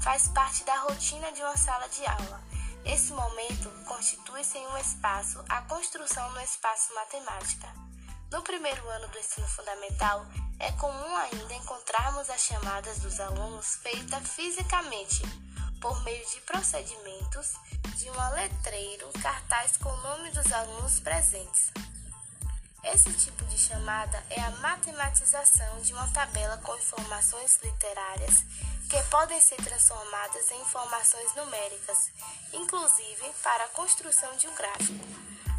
[0.03, 2.39] faz parte da rotina de uma sala de aula.
[2.85, 7.67] Esse momento constitui-se em um espaço, a construção no espaço matemática.
[8.31, 10.23] No primeiro ano do ensino fundamental,
[10.61, 15.23] é comum ainda encontrarmos as chamadas dos alunos feitas fisicamente,
[15.81, 17.53] por meio de procedimentos
[17.95, 21.71] de um letreiro cartaz com o nome dos alunos presentes.
[22.83, 28.43] Esse tipo de chamada é a matematização de uma tabela com informações literárias
[28.87, 32.11] que podem ser transformadas em informações numéricas,
[32.53, 35.05] inclusive para a construção de um gráfico.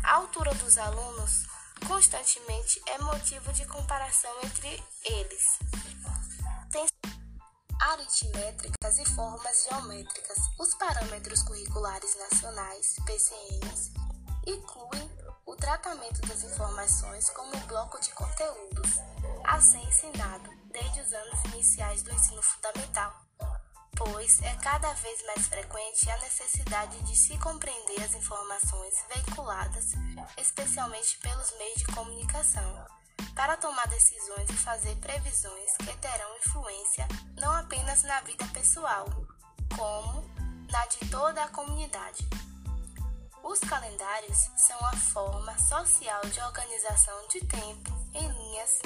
[0.05, 1.47] A altura dos alunos
[1.87, 5.59] constantemente é motivo de comparação entre eles
[7.83, 10.39] aritmétricas e formas geométricas.
[10.59, 13.93] Os parâmetros curriculares nacionais, PCNs,
[14.47, 15.11] incluem
[15.45, 18.91] o tratamento das informações como bloco de conteúdos,
[19.45, 23.13] a ser ensinado desde os anos iniciais do ensino fundamental,
[24.05, 29.93] pois é cada vez mais frequente a necessidade de se compreender as informações veiculadas,
[30.37, 32.87] especialmente pelos meios de comunicação
[33.35, 37.07] para tomar decisões e fazer previsões que terão influência
[37.41, 39.07] não apenas na vida pessoal,
[39.77, 40.25] como
[40.71, 42.29] na de toda a comunidade.
[43.43, 48.81] Os calendários são a forma social de organização de tempo em linhas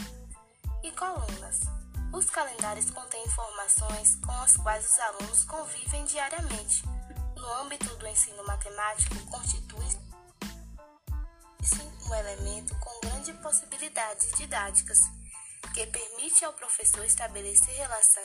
[0.83, 1.76] e colunas.
[2.13, 6.83] Os calendários contêm informações com as quais os alunos convivem diariamente.
[7.37, 9.87] No âmbito do ensino matemático, constitui
[12.09, 15.01] um elemento com grande possibilidades didáticas,
[15.75, 18.23] que permite ao professor estabelecer relação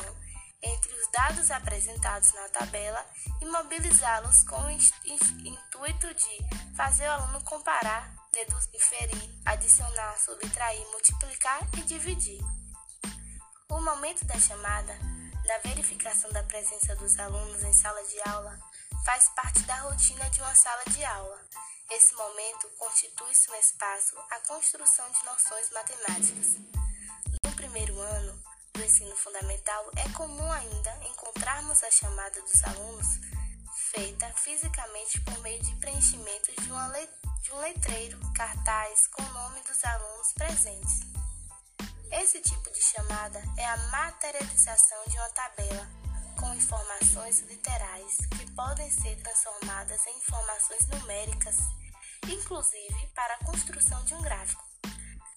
[0.61, 3.03] entre os dados apresentados na tabela
[3.41, 11.67] e mobilizá-los com o intuito de fazer o aluno comparar, deduzir, inferir, adicionar, subtrair, multiplicar
[11.77, 12.60] e dividir.
[13.71, 14.93] O momento da chamada,
[15.47, 18.59] da verificação da presença dos alunos em sala de aula,
[19.05, 21.39] faz parte da rotina de uma sala de aula.
[21.89, 26.57] Esse momento constitui-se um espaço à construção de noções matemáticas.
[27.45, 28.43] No primeiro ano
[28.73, 33.07] do ensino fundamental, é comum ainda encontrarmos a chamada dos alunos
[33.93, 39.83] feita fisicamente por meio de preenchimento de, de um letreiro, cartaz com o nome dos
[39.85, 41.20] alunos presentes.
[42.11, 45.87] Esse tipo de chamada é a materialização de uma tabela
[46.37, 51.55] com informações literais que podem ser transformadas em informações numéricas,
[52.27, 54.61] inclusive para a construção de um gráfico.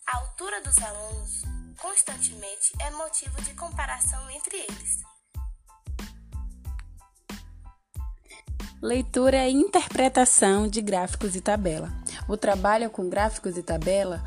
[0.07, 1.43] A altura dos alunos
[1.79, 4.99] constantemente é motivo de comparação entre eles.
[8.83, 11.89] Leitura e interpretação de gráficos e tabela.
[12.29, 14.23] O trabalho com gráficos e tabela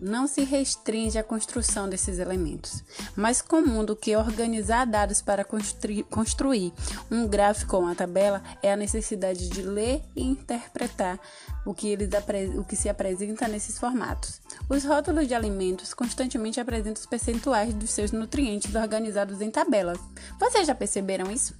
[0.00, 2.82] não se restringe à construção desses elementos,
[3.14, 6.72] mais comum do que organizar dados para construir
[7.10, 11.20] um gráfico ou uma tabela é a necessidade de ler e interpretar
[11.66, 12.08] o que, eles
[12.56, 14.40] o que se apresenta nesses formatos.
[14.68, 19.98] Os rótulos de alimentos constantemente apresentam os percentuais dos seus nutrientes organizados em tabelas.
[20.38, 21.54] Vocês já perceberam isso?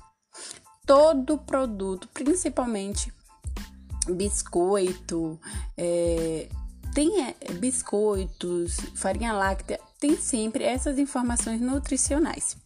[0.86, 3.12] Todo produto, principalmente
[4.08, 5.38] biscoito,
[5.76, 6.48] é,
[6.94, 12.56] tem é, biscoitos, farinha láctea, tem sempre essas informações nutricionais.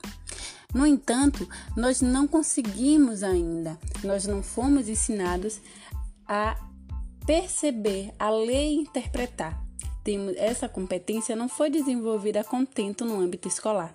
[0.72, 5.60] No entanto, nós não conseguimos ainda, nós não fomos ensinados
[6.26, 6.56] a
[7.26, 9.62] perceber, a ler e interpretar.
[10.36, 13.94] Essa competência não foi desenvolvida contento no âmbito escolar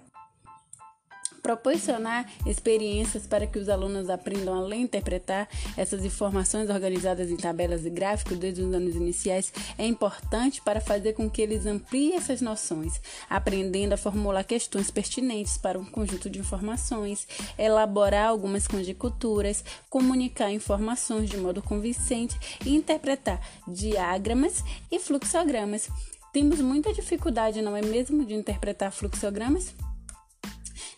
[1.39, 7.37] proporcionar experiências para que os alunos aprendam a ler e interpretar essas informações organizadas em
[7.37, 12.15] tabelas e gráficos desde os anos iniciais é importante para fazer com que eles ampliem
[12.15, 17.27] essas noções, aprendendo a formular questões pertinentes para um conjunto de informações,
[17.57, 25.89] elaborar algumas conjecturas, comunicar informações de modo convincente e interpretar diagramas e fluxogramas.
[26.31, 29.73] Temos muita dificuldade, não é mesmo, de interpretar fluxogramas?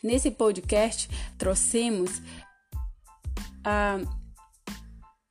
[0.03, 2.21] Nesse podcast, trouxemos
[3.63, 3.99] a,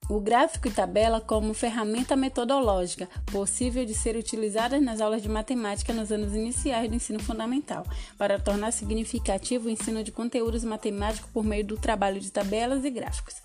[0.08, 5.92] o gráfico e tabela como ferramenta metodológica possível de ser utilizada nas aulas de matemática
[5.92, 7.86] nos anos iniciais do ensino fundamental,
[8.18, 12.90] para tornar significativo o ensino de conteúdos matemáticos por meio do trabalho de tabelas e
[12.90, 13.36] gráficos.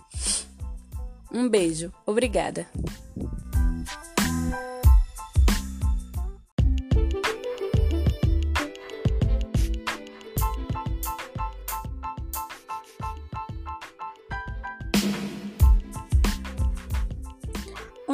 [1.31, 2.65] Um beijo, obrigada!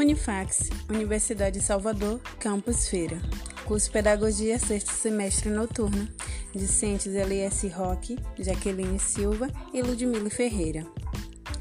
[0.01, 3.21] Unifax, Universidade de Salvador, Campus Feira.
[3.65, 6.07] Curso Pedagogia, sexto semestre noturno.
[6.55, 10.87] Discentes Elias Roque, Jaqueline Silva e Ludmila Ferreira.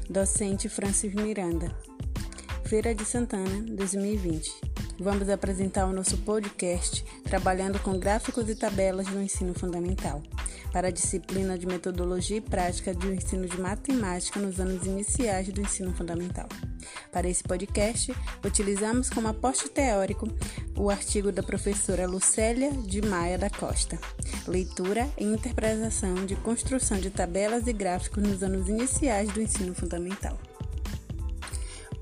[0.09, 1.71] Docente Francis Miranda.
[2.65, 4.51] Feira de Santana, 2020.
[4.99, 10.23] Vamos apresentar o nosso podcast trabalhando com gráficos e tabelas no ensino fundamental
[10.71, 15.61] para a disciplina de metodologia e prática do ensino de matemática nos anos iniciais do
[15.61, 16.47] ensino fundamental.
[17.11, 20.29] Para esse podcast, utilizamos como aposto teórico
[20.77, 23.99] o artigo da professora Lucélia de Maia da Costa,
[24.47, 30.39] Leitura e Interpretação de Construção de Tabelas e Gráficos nos anos iniciais do ensino fundamental.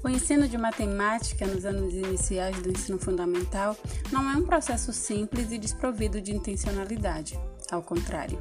[0.03, 3.75] O ensino de matemática nos anos iniciais do ensino fundamental
[4.11, 7.37] não é um processo simples e desprovido de intencionalidade.
[7.69, 8.39] Ao contrário,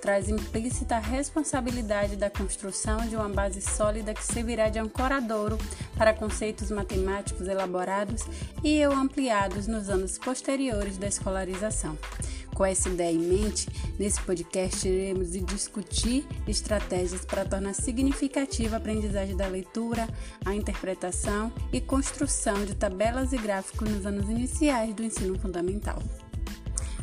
[0.00, 5.58] traz implícita a responsabilidade da construção de uma base sólida que servirá de ancoradouro
[5.96, 8.22] para conceitos matemáticos elaborados
[8.64, 11.98] e ou ampliados nos anos posteriores da escolarização.
[12.54, 19.36] Com essa ideia em mente, nesse podcast iremos discutir estratégias para tornar significativa a aprendizagem
[19.36, 20.06] da leitura,
[20.44, 26.02] a interpretação e construção de tabelas e gráficos nos anos iniciais do ensino fundamental.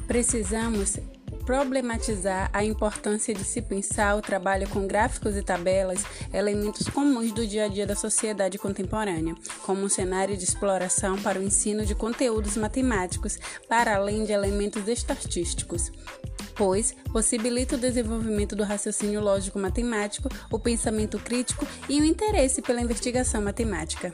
[0.08, 1.00] Precisamos
[1.48, 7.48] problematizar a importância de se pensar o trabalho com gráficos e tabelas, elementos comuns do
[7.48, 9.34] dia a dia da sociedade contemporânea,
[9.66, 13.39] como um cenário de exploração para o ensino de conteúdos matemáticos,
[13.70, 15.89] para além de elementos estatísticos
[16.58, 23.43] pois possibilita o desenvolvimento do raciocínio lógico-matemático, o pensamento crítico e o interesse pela investigação
[23.43, 24.12] matemática.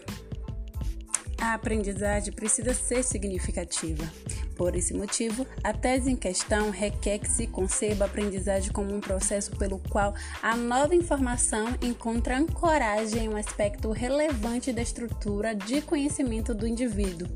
[1.43, 4.09] A aprendizagem precisa ser significativa,
[4.55, 9.01] Por esse motivo, a tese em questão requer que se conceba a aprendizagem como um
[9.01, 15.81] processo pelo qual a nova informação encontra ancoragem em um aspecto relevante da estrutura de
[15.81, 17.27] conhecimento do indivíduo,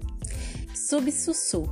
[0.74, 1.70] subsussu,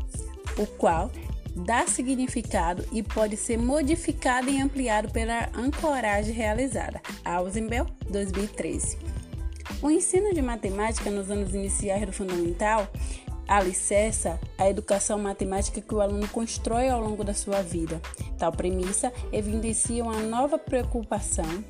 [0.58, 1.10] o qual
[1.56, 7.02] dá significado e pode ser modificado e ampliado pela ancoragem realizada.
[7.24, 9.25] Ausenbel, 2013.
[9.82, 12.88] O ensino de matemática nos anos iniciais do fundamental
[13.48, 18.02] alicerça a educação matemática que o aluno constrói ao longo da sua vida.
[18.38, 21.64] Tal premissa evidencia uma nova preocupação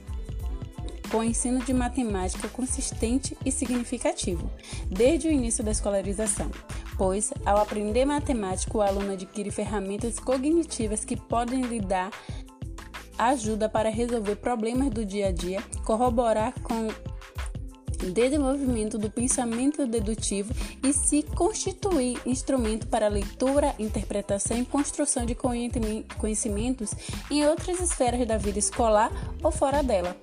[1.11, 4.49] com o ensino de matemática consistente e significativo,
[4.89, 6.49] desde o início da escolarização,
[6.97, 12.11] pois, ao aprender matemática, o aluno adquire ferramentas cognitivas que podem lhe dar
[13.17, 16.89] ajuda para resolver problemas do dia a dia, corroborar com
[18.11, 20.53] desenvolvimento do pensamento dedutivo
[20.83, 26.91] e se constituir instrumento para leitura, interpretação e construção de conhecimentos
[27.29, 29.11] em outras esferas da vida escolar
[29.43, 30.15] ou fora dela.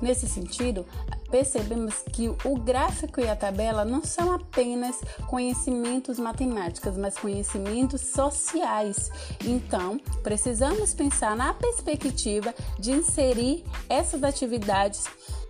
[0.00, 0.86] Nesse sentido,
[1.28, 9.10] percebemos que o gráfico e a tabela não são apenas conhecimentos matemáticos, mas conhecimentos sociais.
[9.44, 15.04] Então, precisamos pensar na perspectiva de inserir essas atividades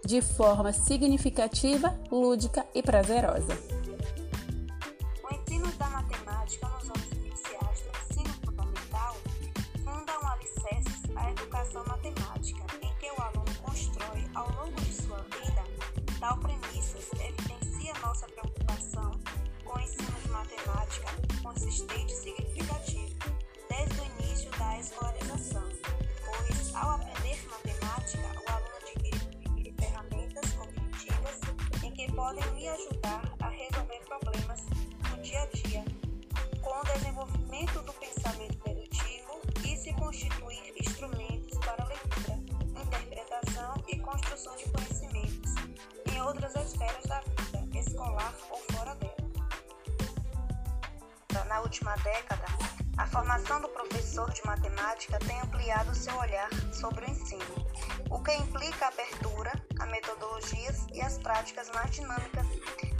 [0.04, 3.58] de forma significativa, lúdica e prazerosa.
[5.22, 9.16] O ensino da matemática nos anos iniciais do ensino fundamental
[9.84, 15.18] funda um alicerce à educação matemática, em que o aluno constrói, ao longo de sua
[15.18, 15.64] vida,
[16.20, 19.12] tal premissas evidencia nossa preocupação
[19.64, 21.08] com o ensino de matemática
[21.42, 23.14] consistente e significativo,
[23.68, 25.64] desde o início da escolarização,
[26.24, 27.17] pois, ao aprender
[32.98, 34.64] ajudar a resolver problemas
[35.10, 35.84] no dia a dia,
[36.60, 42.38] com o desenvolvimento do pensamento dedutivo e se constituir instrumentos para leitura,
[42.80, 45.54] interpretação e construção de conhecimentos
[46.12, 49.16] em outras esferas da vida, escolar ou fora dela.
[51.46, 52.44] Na última década,
[52.98, 57.66] a formação do professor de matemática tem ampliado seu olhar sobre o ensino,
[58.10, 62.46] o que implica a abertura a metodologias e as práticas mais dinâmicas,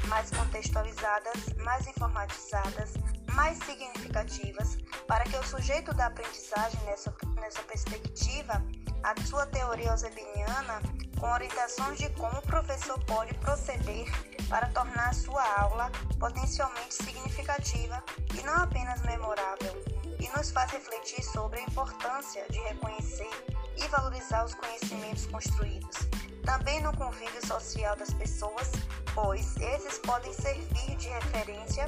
[0.09, 2.95] mais contextualizadas, mais informatizadas,
[3.33, 8.63] mais significativas, para que o sujeito da aprendizagem nessa, nessa perspectiva,
[9.03, 10.83] a sua teoria eusebiniana,
[11.19, 14.07] com orientações de como o professor pode proceder
[14.49, 18.03] para tornar a sua aula potencialmente significativa
[18.35, 23.31] e não apenas memorável, e nos faz refletir sobre a importância de reconhecer
[23.77, 25.97] e valorizar os conhecimentos construídos,
[26.45, 28.73] também no convívio social das pessoas,
[29.15, 31.87] pois esses podem servir de referência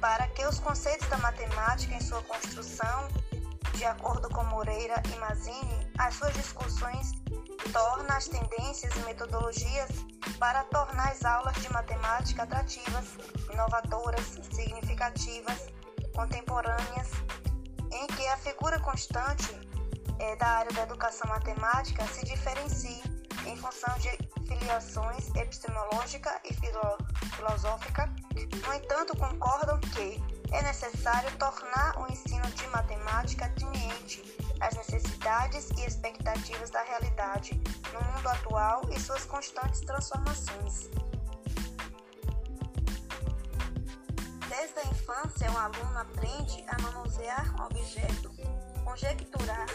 [0.00, 3.08] para que os conceitos da matemática em sua construção,
[3.74, 7.12] de acordo com Moreira e Mazzini, as suas discussões
[7.72, 9.90] torna as tendências e metodologias
[10.38, 13.04] para tornar as aulas de matemática atrativas,
[13.52, 15.68] inovadoras, significativas,
[16.16, 17.10] contemporâneas,
[17.92, 19.54] em que a figura constante
[20.18, 23.02] é, da área da educação matemática se diferencie
[23.46, 24.10] em função de
[24.48, 26.54] filiações epistemológica e
[27.36, 28.10] filosófica.
[28.66, 30.20] No entanto, concordam que
[30.52, 34.24] é necessário tornar o ensino de matemática ateniente
[34.60, 37.60] às necessidades e expectativas da realidade
[37.92, 40.88] no mundo atual e suas constantes transformações.
[44.56, 48.30] Desde a infância, o aluno aprende a manusear um objeto,
[48.82, 49.66] conjecturar,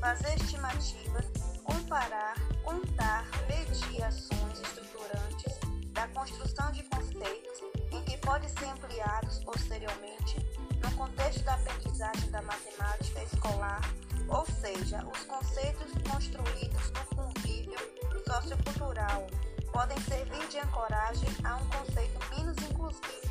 [0.00, 1.26] fazer estimativas,
[1.62, 5.52] comparar, contar, medir ações estruturantes
[5.92, 7.60] da construção de conceitos
[7.92, 10.44] em que podem ser ampliados posteriormente
[10.82, 13.80] no contexto da aprendizagem da matemática escolar,
[14.28, 17.78] ou seja, os conceitos construídos no convívio
[18.26, 19.24] sociocultural
[19.72, 23.25] podem servir de ancoragem a um conceito menos inclusivo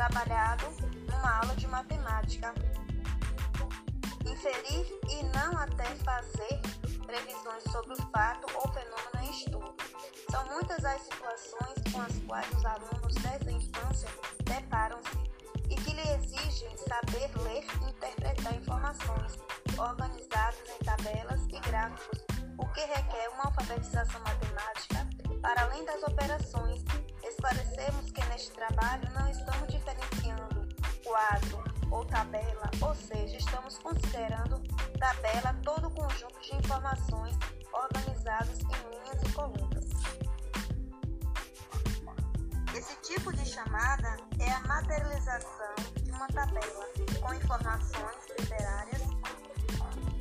[0.00, 0.64] trabalhado
[1.10, 2.54] numa aula de matemática.
[4.24, 6.58] Inferir e não até fazer
[7.04, 9.74] previsões sobre o fato ou fenômeno em estudo.
[10.30, 14.08] São muitas as situações com as quais os alunos desde a infância
[14.44, 15.18] deparam-se
[15.68, 19.38] e que lhe exigem saber ler e interpretar informações
[19.78, 22.20] organizadas em tabelas e gráficos,
[22.56, 25.09] o que requer uma alfabetização matemática
[25.40, 26.84] para além das operações
[27.22, 30.68] esclarecemos que neste trabalho não estamos diferenciando
[31.04, 34.62] quadro ou tabela, ou seja, estamos considerando
[34.98, 37.36] tabela todo o conjunto de informações
[37.72, 39.84] organizadas em linhas e colunas.
[42.74, 46.86] Esse tipo de chamada é a materialização de uma tabela,
[47.20, 49.02] com informações literárias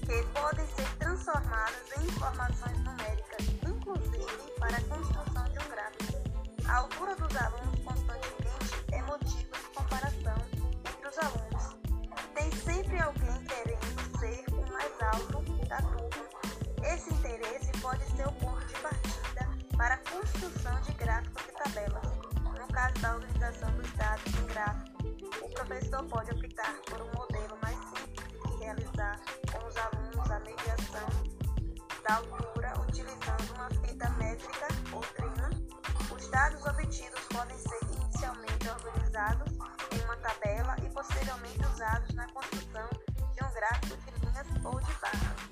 [0.06, 3.46] que podem ser transformadas em informações numéricas,
[3.90, 6.14] inclusive para a construção de um gráfico.
[6.68, 10.38] A altura dos alunos constantemente é motivo de comparação
[10.86, 11.76] entre os alunos.
[12.36, 16.94] Tem sempre alguém querendo ser o mais alto da turma.
[16.94, 22.06] Esse interesse pode ser o ponto de partida para a construção de gráficos e tabelas.
[22.60, 25.06] No caso da organização dos dados em gráficos,
[25.42, 29.20] o professor pode optar por um modelo mais simples e realizar
[29.52, 31.10] com os alunos a mediação
[32.08, 32.59] da altura
[34.94, 35.50] ou trina.
[36.16, 39.52] Os dados obtidos podem ser inicialmente organizados
[39.92, 42.90] em uma tabela e posteriormente usados na construção
[43.36, 45.50] de um gráfico de linhas ou de barras.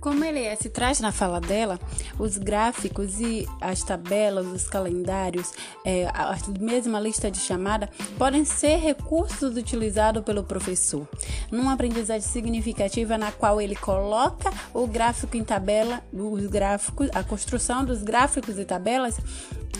[0.00, 1.78] Como ele se traz na fala dela,
[2.18, 5.52] os gráficos e as tabelas, os calendários,
[5.84, 11.06] é, a mesma lista de chamada podem ser recursos utilizados pelo professor
[11.52, 17.84] numa aprendizagem significativa na qual ele coloca o gráfico em tabela, os gráficos, a construção
[17.84, 19.18] dos gráficos e tabelas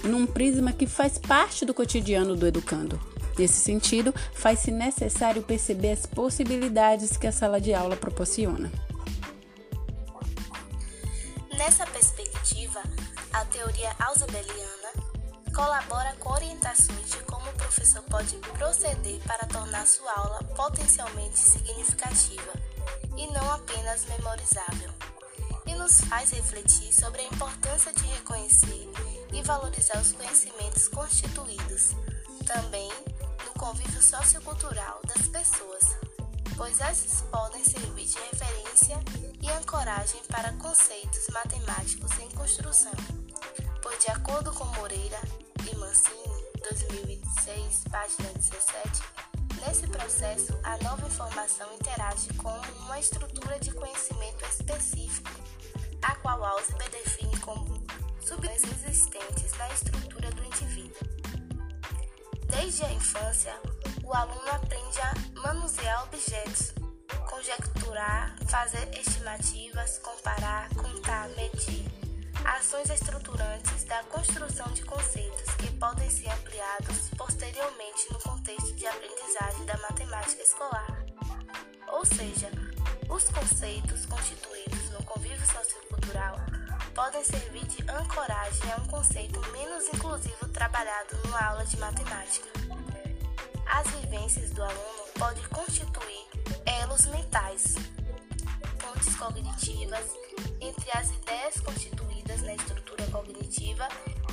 [0.05, 3.01] num prisma que faz parte do cotidiano do educando.
[3.39, 8.70] Nesse sentido, faz-se necessário perceber as possibilidades que a sala de aula proporciona.
[11.57, 12.83] Nessa perspectiva,
[13.33, 14.73] a teoria ausubeliana
[15.55, 17.18] colabora com orientações de
[17.53, 22.53] o professor pode proceder para tornar sua aula potencialmente significativa
[23.16, 24.90] e não apenas memorizável,
[25.66, 28.88] e nos faz refletir sobre a importância de reconhecer
[29.32, 31.94] e valorizar os conhecimentos constituídos,
[32.46, 32.90] também
[33.46, 35.96] no convívio sociocultural das pessoas,
[36.57, 38.98] pois esses podem servir de referência
[39.40, 42.92] e ancoragem para conceitos matemáticos em construção,
[43.82, 45.20] pois, de acordo com Moreira
[45.70, 46.32] e Mancini,
[46.63, 49.03] 2006, página 17,
[49.67, 52.53] nesse processo a nova informação interage com
[52.85, 55.31] uma estrutura de conhecimento específico,
[56.03, 57.83] a qual Alzheimer define como
[58.21, 60.97] substâncias existentes na estrutura do indivíduo.
[62.47, 63.55] Desde a infância,
[64.05, 66.73] o aluno aprende a manusear objetos,
[67.29, 71.91] conjecturar, fazer estimativas, comparar, contar, medir.
[72.45, 74.85] Ações estruturantes da construção de
[82.03, 82.50] Ou seja,
[83.09, 86.34] os conceitos constituídos no convívio sociocultural
[86.92, 92.48] podem servir de ancoragem a um conceito menos inclusivo trabalhado numa aula de matemática.
[93.66, 96.26] As vivências do aluno podem constituir
[96.66, 97.76] elos mentais,
[98.80, 100.07] pontes cognitivas
[100.61, 103.86] entre as ideias constituídas na estrutura cognitiva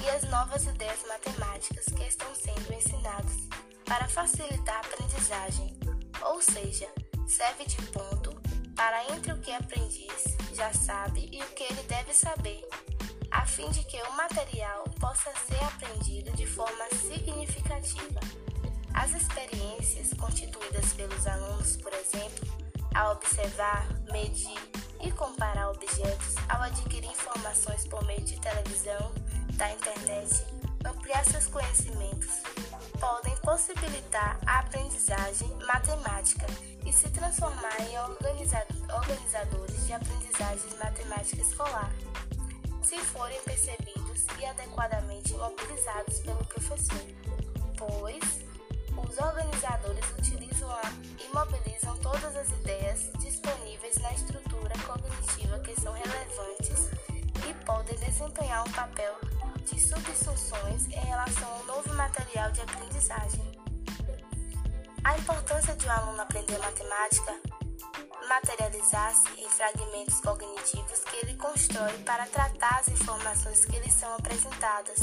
[0.04, 3.48] e as novas ideias matemáticas que estão sendo ensinadas
[3.86, 5.78] para facilitar a aprendizagem,
[6.24, 6.88] ou seja,
[7.30, 8.32] serve de ponto
[8.76, 12.68] para entre o que o aprendiz já sabe e o que ele deve saber,
[13.30, 18.20] a fim de que o material possa ser aprendido de forma significativa.
[18.96, 22.48] As experiências constituídas pelos alunos, por exemplo,
[22.96, 24.60] ao observar, medir
[25.02, 29.14] e comparar objetos, ao adquirir informações por meio de televisão,
[29.54, 30.44] da internet,
[30.84, 32.42] ampliar seus conhecimentos,
[33.00, 36.46] podem possibilitar a aprendizagem matemática
[36.86, 37.98] e se transformar em
[38.94, 41.92] organizadores de aprendizagem matemática escolar,
[42.84, 47.06] se forem percebidos e adequadamente mobilizados pelo professor,
[47.78, 48.46] pois
[48.98, 50.70] os organizadores utilizam
[51.20, 56.90] e mobilizam todas as ideias disponíveis na estrutura cognitiva que são relevantes
[57.48, 59.16] e podem desempenhar um papel
[59.66, 63.52] de subsunções em relação ao novo material de aprendizagem.
[65.04, 67.36] A importância de um aluno aprender matemática
[68.28, 75.00] materializar-se em fragmentos cognitivos que ele constrói para tratar as informações que lhe são apresentadas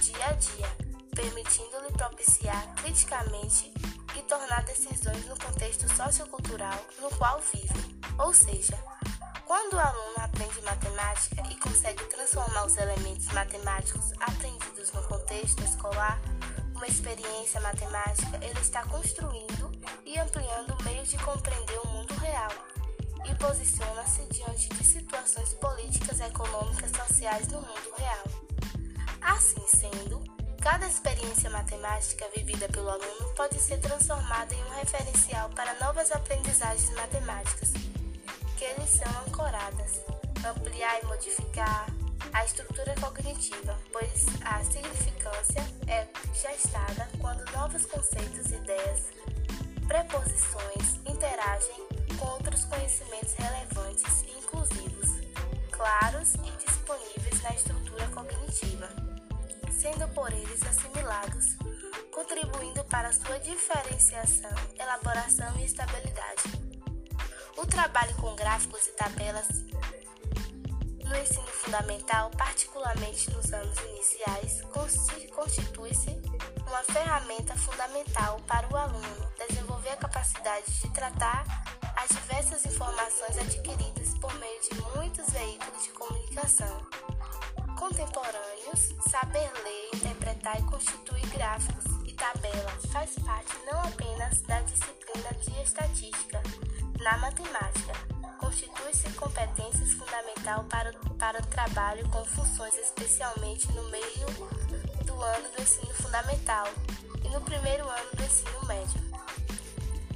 [0.00, 3.72] dia a dia permitindo-lhe propiciar criticamente
[4.16, 7.98] e tornar decisões no contexto sociocultural no qual vive.
[8.18, 8.78] Ou seja,
[9.50, 16.20] quando o aluno aprende matemática e consegue transformar os elementos matemáticos aprendidos no contexto escolar,
[16.72, 19.72] uma experiência matemática, ele está construindo
[20.06, 22.52] e ampliando meios de compreender o mundo real
[23.28, 28.24] e posiciona-se diante de situações políticas, econômicas, sociais no mundo real.
[29.20, 30.22] Assim sendo,
[30.60, 36.90] Cada experiência matemática vivida pelo aluno pode ser transformada em um referencial para novas aprendizagens
[36.90, 37.72] matemáticas,
[38.60, 40.02] que lhes são ancoradas,
[40.46, 41.86] ampliar e modificar
[42.30, 49.06] a estrutura cognitiva, pois a significância é gestada quando novos conceitos ideias
[49.88, 51.88] preposições interagem
[52.18, 55.08] com outros conhecimentos relevantes e inclusivos,
[55.70, 58.90] claros e disponíveis na estrutura cognitiva,
[59.72, 61.56] sendo por eles assimilados,
[62.12, 66.69] contribuindo para sua diferenciação, elaboração e estabilidade.
[67.60, 69.46] O trabalho com gráficos e tabelas
[71.04, 74.62] no ensino fundamental, particularmente nos anos iniciais,
[75.34, 76.10] constitui-se
[76.66, 81.44] uma ferramenta fundamental para o aluno desenvolver a capacidade de tratar
[81.96, 86.86] as diversas informações adquiridas por meio de muitos veículos de comunicação
[87.78, 95.62] contemporâneos, saber ler, interpretar e constituir gráficos tabelas faz parte não apenas da disciplina de
[95.62, 96.42] estatística
[97.00, 97.94] na matemática,
[98.38, 104.26] constitui-se competências fundamental para, para o trabalho com funções, especialmente no meio
[105.06, 106.66] do ano do ensino fundamental
[107.24, 109.00] e no primeiro ano do ensino médio.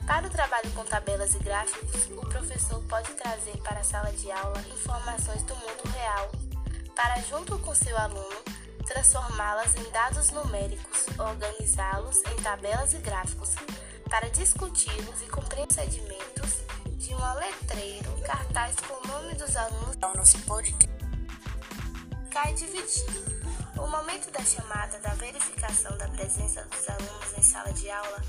[0.07, 4.31] Para o trabalho com tabelas e gráficos, o professor pode trazer para a sala de
[4.31, 6.31] aula informações do mundo real,
[6.95, 8.54] para, junto com seu aluno,
[8.85, 13.51] transformá-las em dados numéricos, organizá-los em tabelas e gráficos,
[14.09, 16.63] para discuti-los e cumprir procedimentos
[16.99, 19.85] de um letreiro, cartaz com o nome dos alunos
[20.25, 20.89] nosso podcast.
[22.31, 23.25] Cai dividido.
[23.77, 28.23] O momento da chamada da verificação da presença dos alunos em sala de aula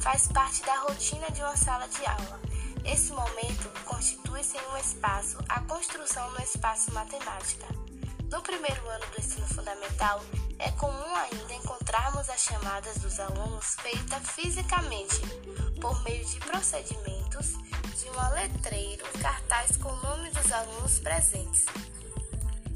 [0.00, 2.40] faz parte da rotina de uma sala de aula.
[2.86, 7.81] Esse momento constitui-se em um espaço, a construção no espaço matemática.
[8.32, 10.24] No primeiro ano do ensino fundamental,
[10.58, 15.20] é comum ainda encontrarmos as chamadas dos alunos feitas fisicamente,
[15.78, 17.52] por meio de procedimentos
[18.00, 21.66] de um letreiro, cartaz com o nome dos alunos presentes.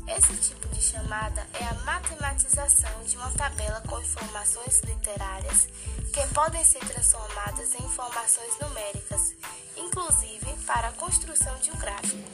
[0.07, 5.69] Esse tipo de chamada é a matematização de uma tabela com informações literárias
[6.13, 9.35] que podem ser transformadas em informações numéricas,
[9.75, 12.31] inclusive para a construção de um gráfico.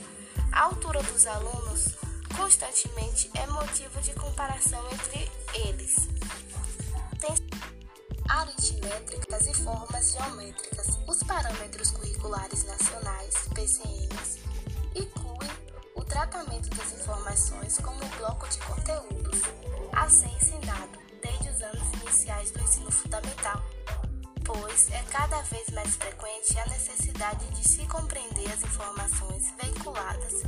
[0.51, 2.02] A altura dos alunos
[2.37, 5.31] constantemente é motivo de comparação entre
[5.67, 6.09] eles.
[7.21, 7.35] Tem
[8.29, 10.99] aritmétricas e formas geométricas.
[11.07, 14.39] Os parâmetros curriculares nacionais, PCNs,
[14.95, 15.51] incluem
[15.95, 19.41] o tratamento das informações como bloco de conteúdos,
[19.93, 23.63] a ser ensinado desde os anos iniciais do ensino fundamental,
[24.45, 30.43] pois é cada vez mais frequente a necessidade de se compreender as informações veiculadas,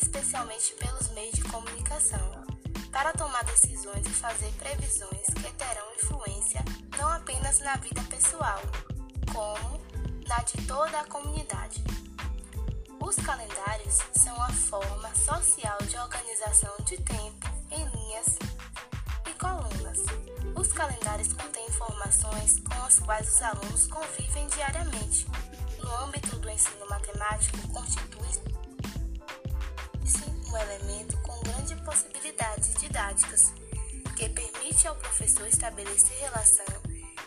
[0.00, 2.44] especialmente pelos meios de comunicação,
[2.92, 6.64] para tomar decisões e fazer previsões que terão influência
[6.98, 8.60] não apenas na vida pessoal,
[9.32, 9.80] como
[10.26, 11.82] na de toda a comunidade.
[13.00, 18.38] Os calendários são a forma social de organização de tempo em linhas
[19.40, 19.98] colunas.
[20.54, 25.26] Os calendários contêm informações com as quais os alunos convivem diariamente.
[25.78, 28.40] No âmbito do ensino matemático, constitui-se
[30.46, 33.52] um elemento com grandes possibilidades didáticas,
[34.14, 36.66] que permite ao professor estabelecer relação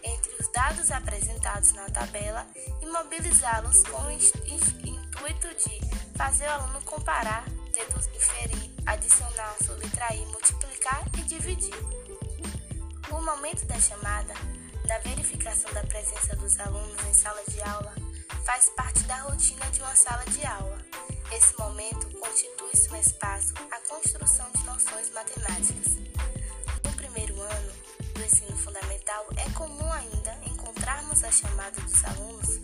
[0.03, 2.45] entre os dados apresentados na tabela
[2.81, 5.79] e mobilizá-los com o intuito de
[6.15, 10.62] fazer o aluno comparar, deduzir, inferir, adicionar, subtrair, multiplicar
[11.17, 11.73] e dividir.
[13.09, 14.33] O momento da chamada,
[14.85, 17.95] da verificação da presença dos alunos em sala de aula,
[18.45, 20.77] faz parte da rotina de uma sala de aula.
[21.31, 25.95] Esse momento constitui-se um espaço à construção de noções matemáticas.
[26.83, 27.71] No primeiro ano
[28.13, 32.59] do ensino fundamental, é comum ainda encontrarmos a chamada dos alunos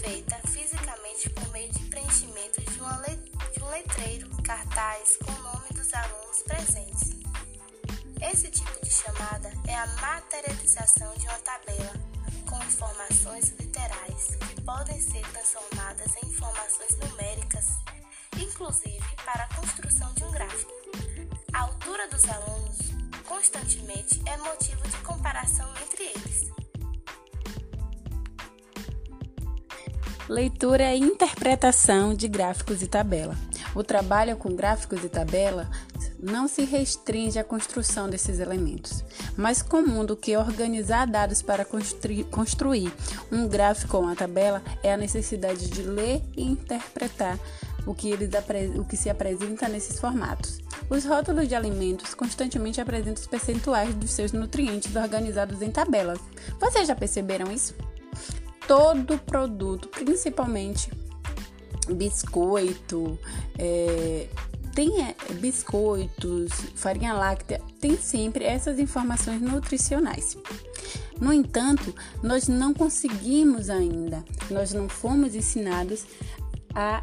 [0.00, 2.72] feita fisicamente por meio de preenchimento de,
[3.52, 7.31] de um letreiro, cartaz com o nome dos alunos presentes.
[8.30, 11.92] Esse tipo de chamada é a materialização de uma tabela
[12.48, 17.66] com informações literais que podem ser transformadas em informações numéricas,
[18.40, 20.72] inclusive para a construção de um gráfico.
[21.52, 22.78] A altura dos alunos
[23.26, 26.52] constantemente é motivo de comparação entre eles.
[30.28, 33.36] Leitura e interpretação de gráficos e tabela.
[33.74, 35.68] O trabalho com gráficos e tabela
[36.22, 39.04] não se restringe à construção desses elementos.
[39.36, 41.66] Mais comum do que organizar dados para
[42.30, 42.92] construir
[43.30, 47.38] um gráfico ou uma tabela é a necessidade de ler e interpretar
[47.84, 48.30] o que, eles
[48.78, 50.60] o que se apresenta nesses formatos.
[50.88, 56.20] Os rótulos de alimentos constantemente apresentam os percentuais dos seus nutrientes organizados em tabelas.
[56.60, 57.74] Vocês já perceberam isso?
[58.66, 60.90] todo produto, principalmente
[61.88, 63.18] biscoito,
[63.58, 64.28] é,
[64.74, 70.36] tem é, biscoitos, farinha láctea, tem sempre essas informações nutricionais.
[71.20, 76.04] No entanto, nós não conseguimos ainda, nós não fomos ensinados
[76.74, 77.00] a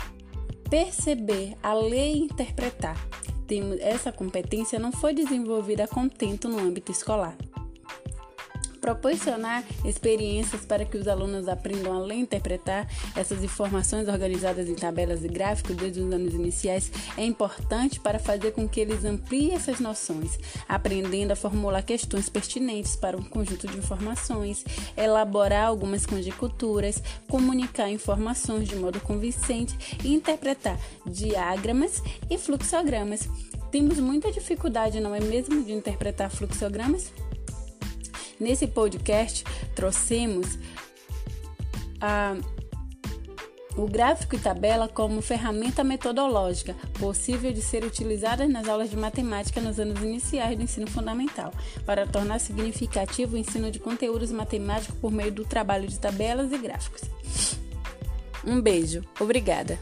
[0.70, 2.98] perceber, a ler e interpretar.
[3.80, 7.36] Essa competência não foi desenvolvida a contento no âmbito escolar
[8.90, 14.74] proporcionar experiências para que os alunos aprendam a ler e interpretar essas informações organizadas em
[14.74, 19.54] tabelas e gráficos desde os anos iniciais é importante para fazer com que eles ampliem
[19.54, 24.66] essas noções, aprendendo a formular questões pertinentes para um conjunto de informações,
[24.98, 33.30] elaborar algumas conjecturas, comunicar informações de modo convincente e interpretar diagramas e fluxogramas.
[33.72, 37.14] Temos muita dificuldade, não é mesmo, de interpretar fluxogramas?
[38.40, 39.44] Nesse podcast,
[39.76, 40.58] trouxemos
[42.02, 42.36] a,
[43.76, 49.62] o gráfico e tabela como ferramenta metodológica possível de ser utilizada nas aulas de matemática
[49.62, 51.54] nos anos iniciais do ensino fundamental,
[51.86, 56.58] para tornar significativo o ensino de conteúdos matemáticos por meio do trabalho de tabelas e
[56.58, 57.02] gráficos.
[58.46, 59.78] Um beijo, obrigada!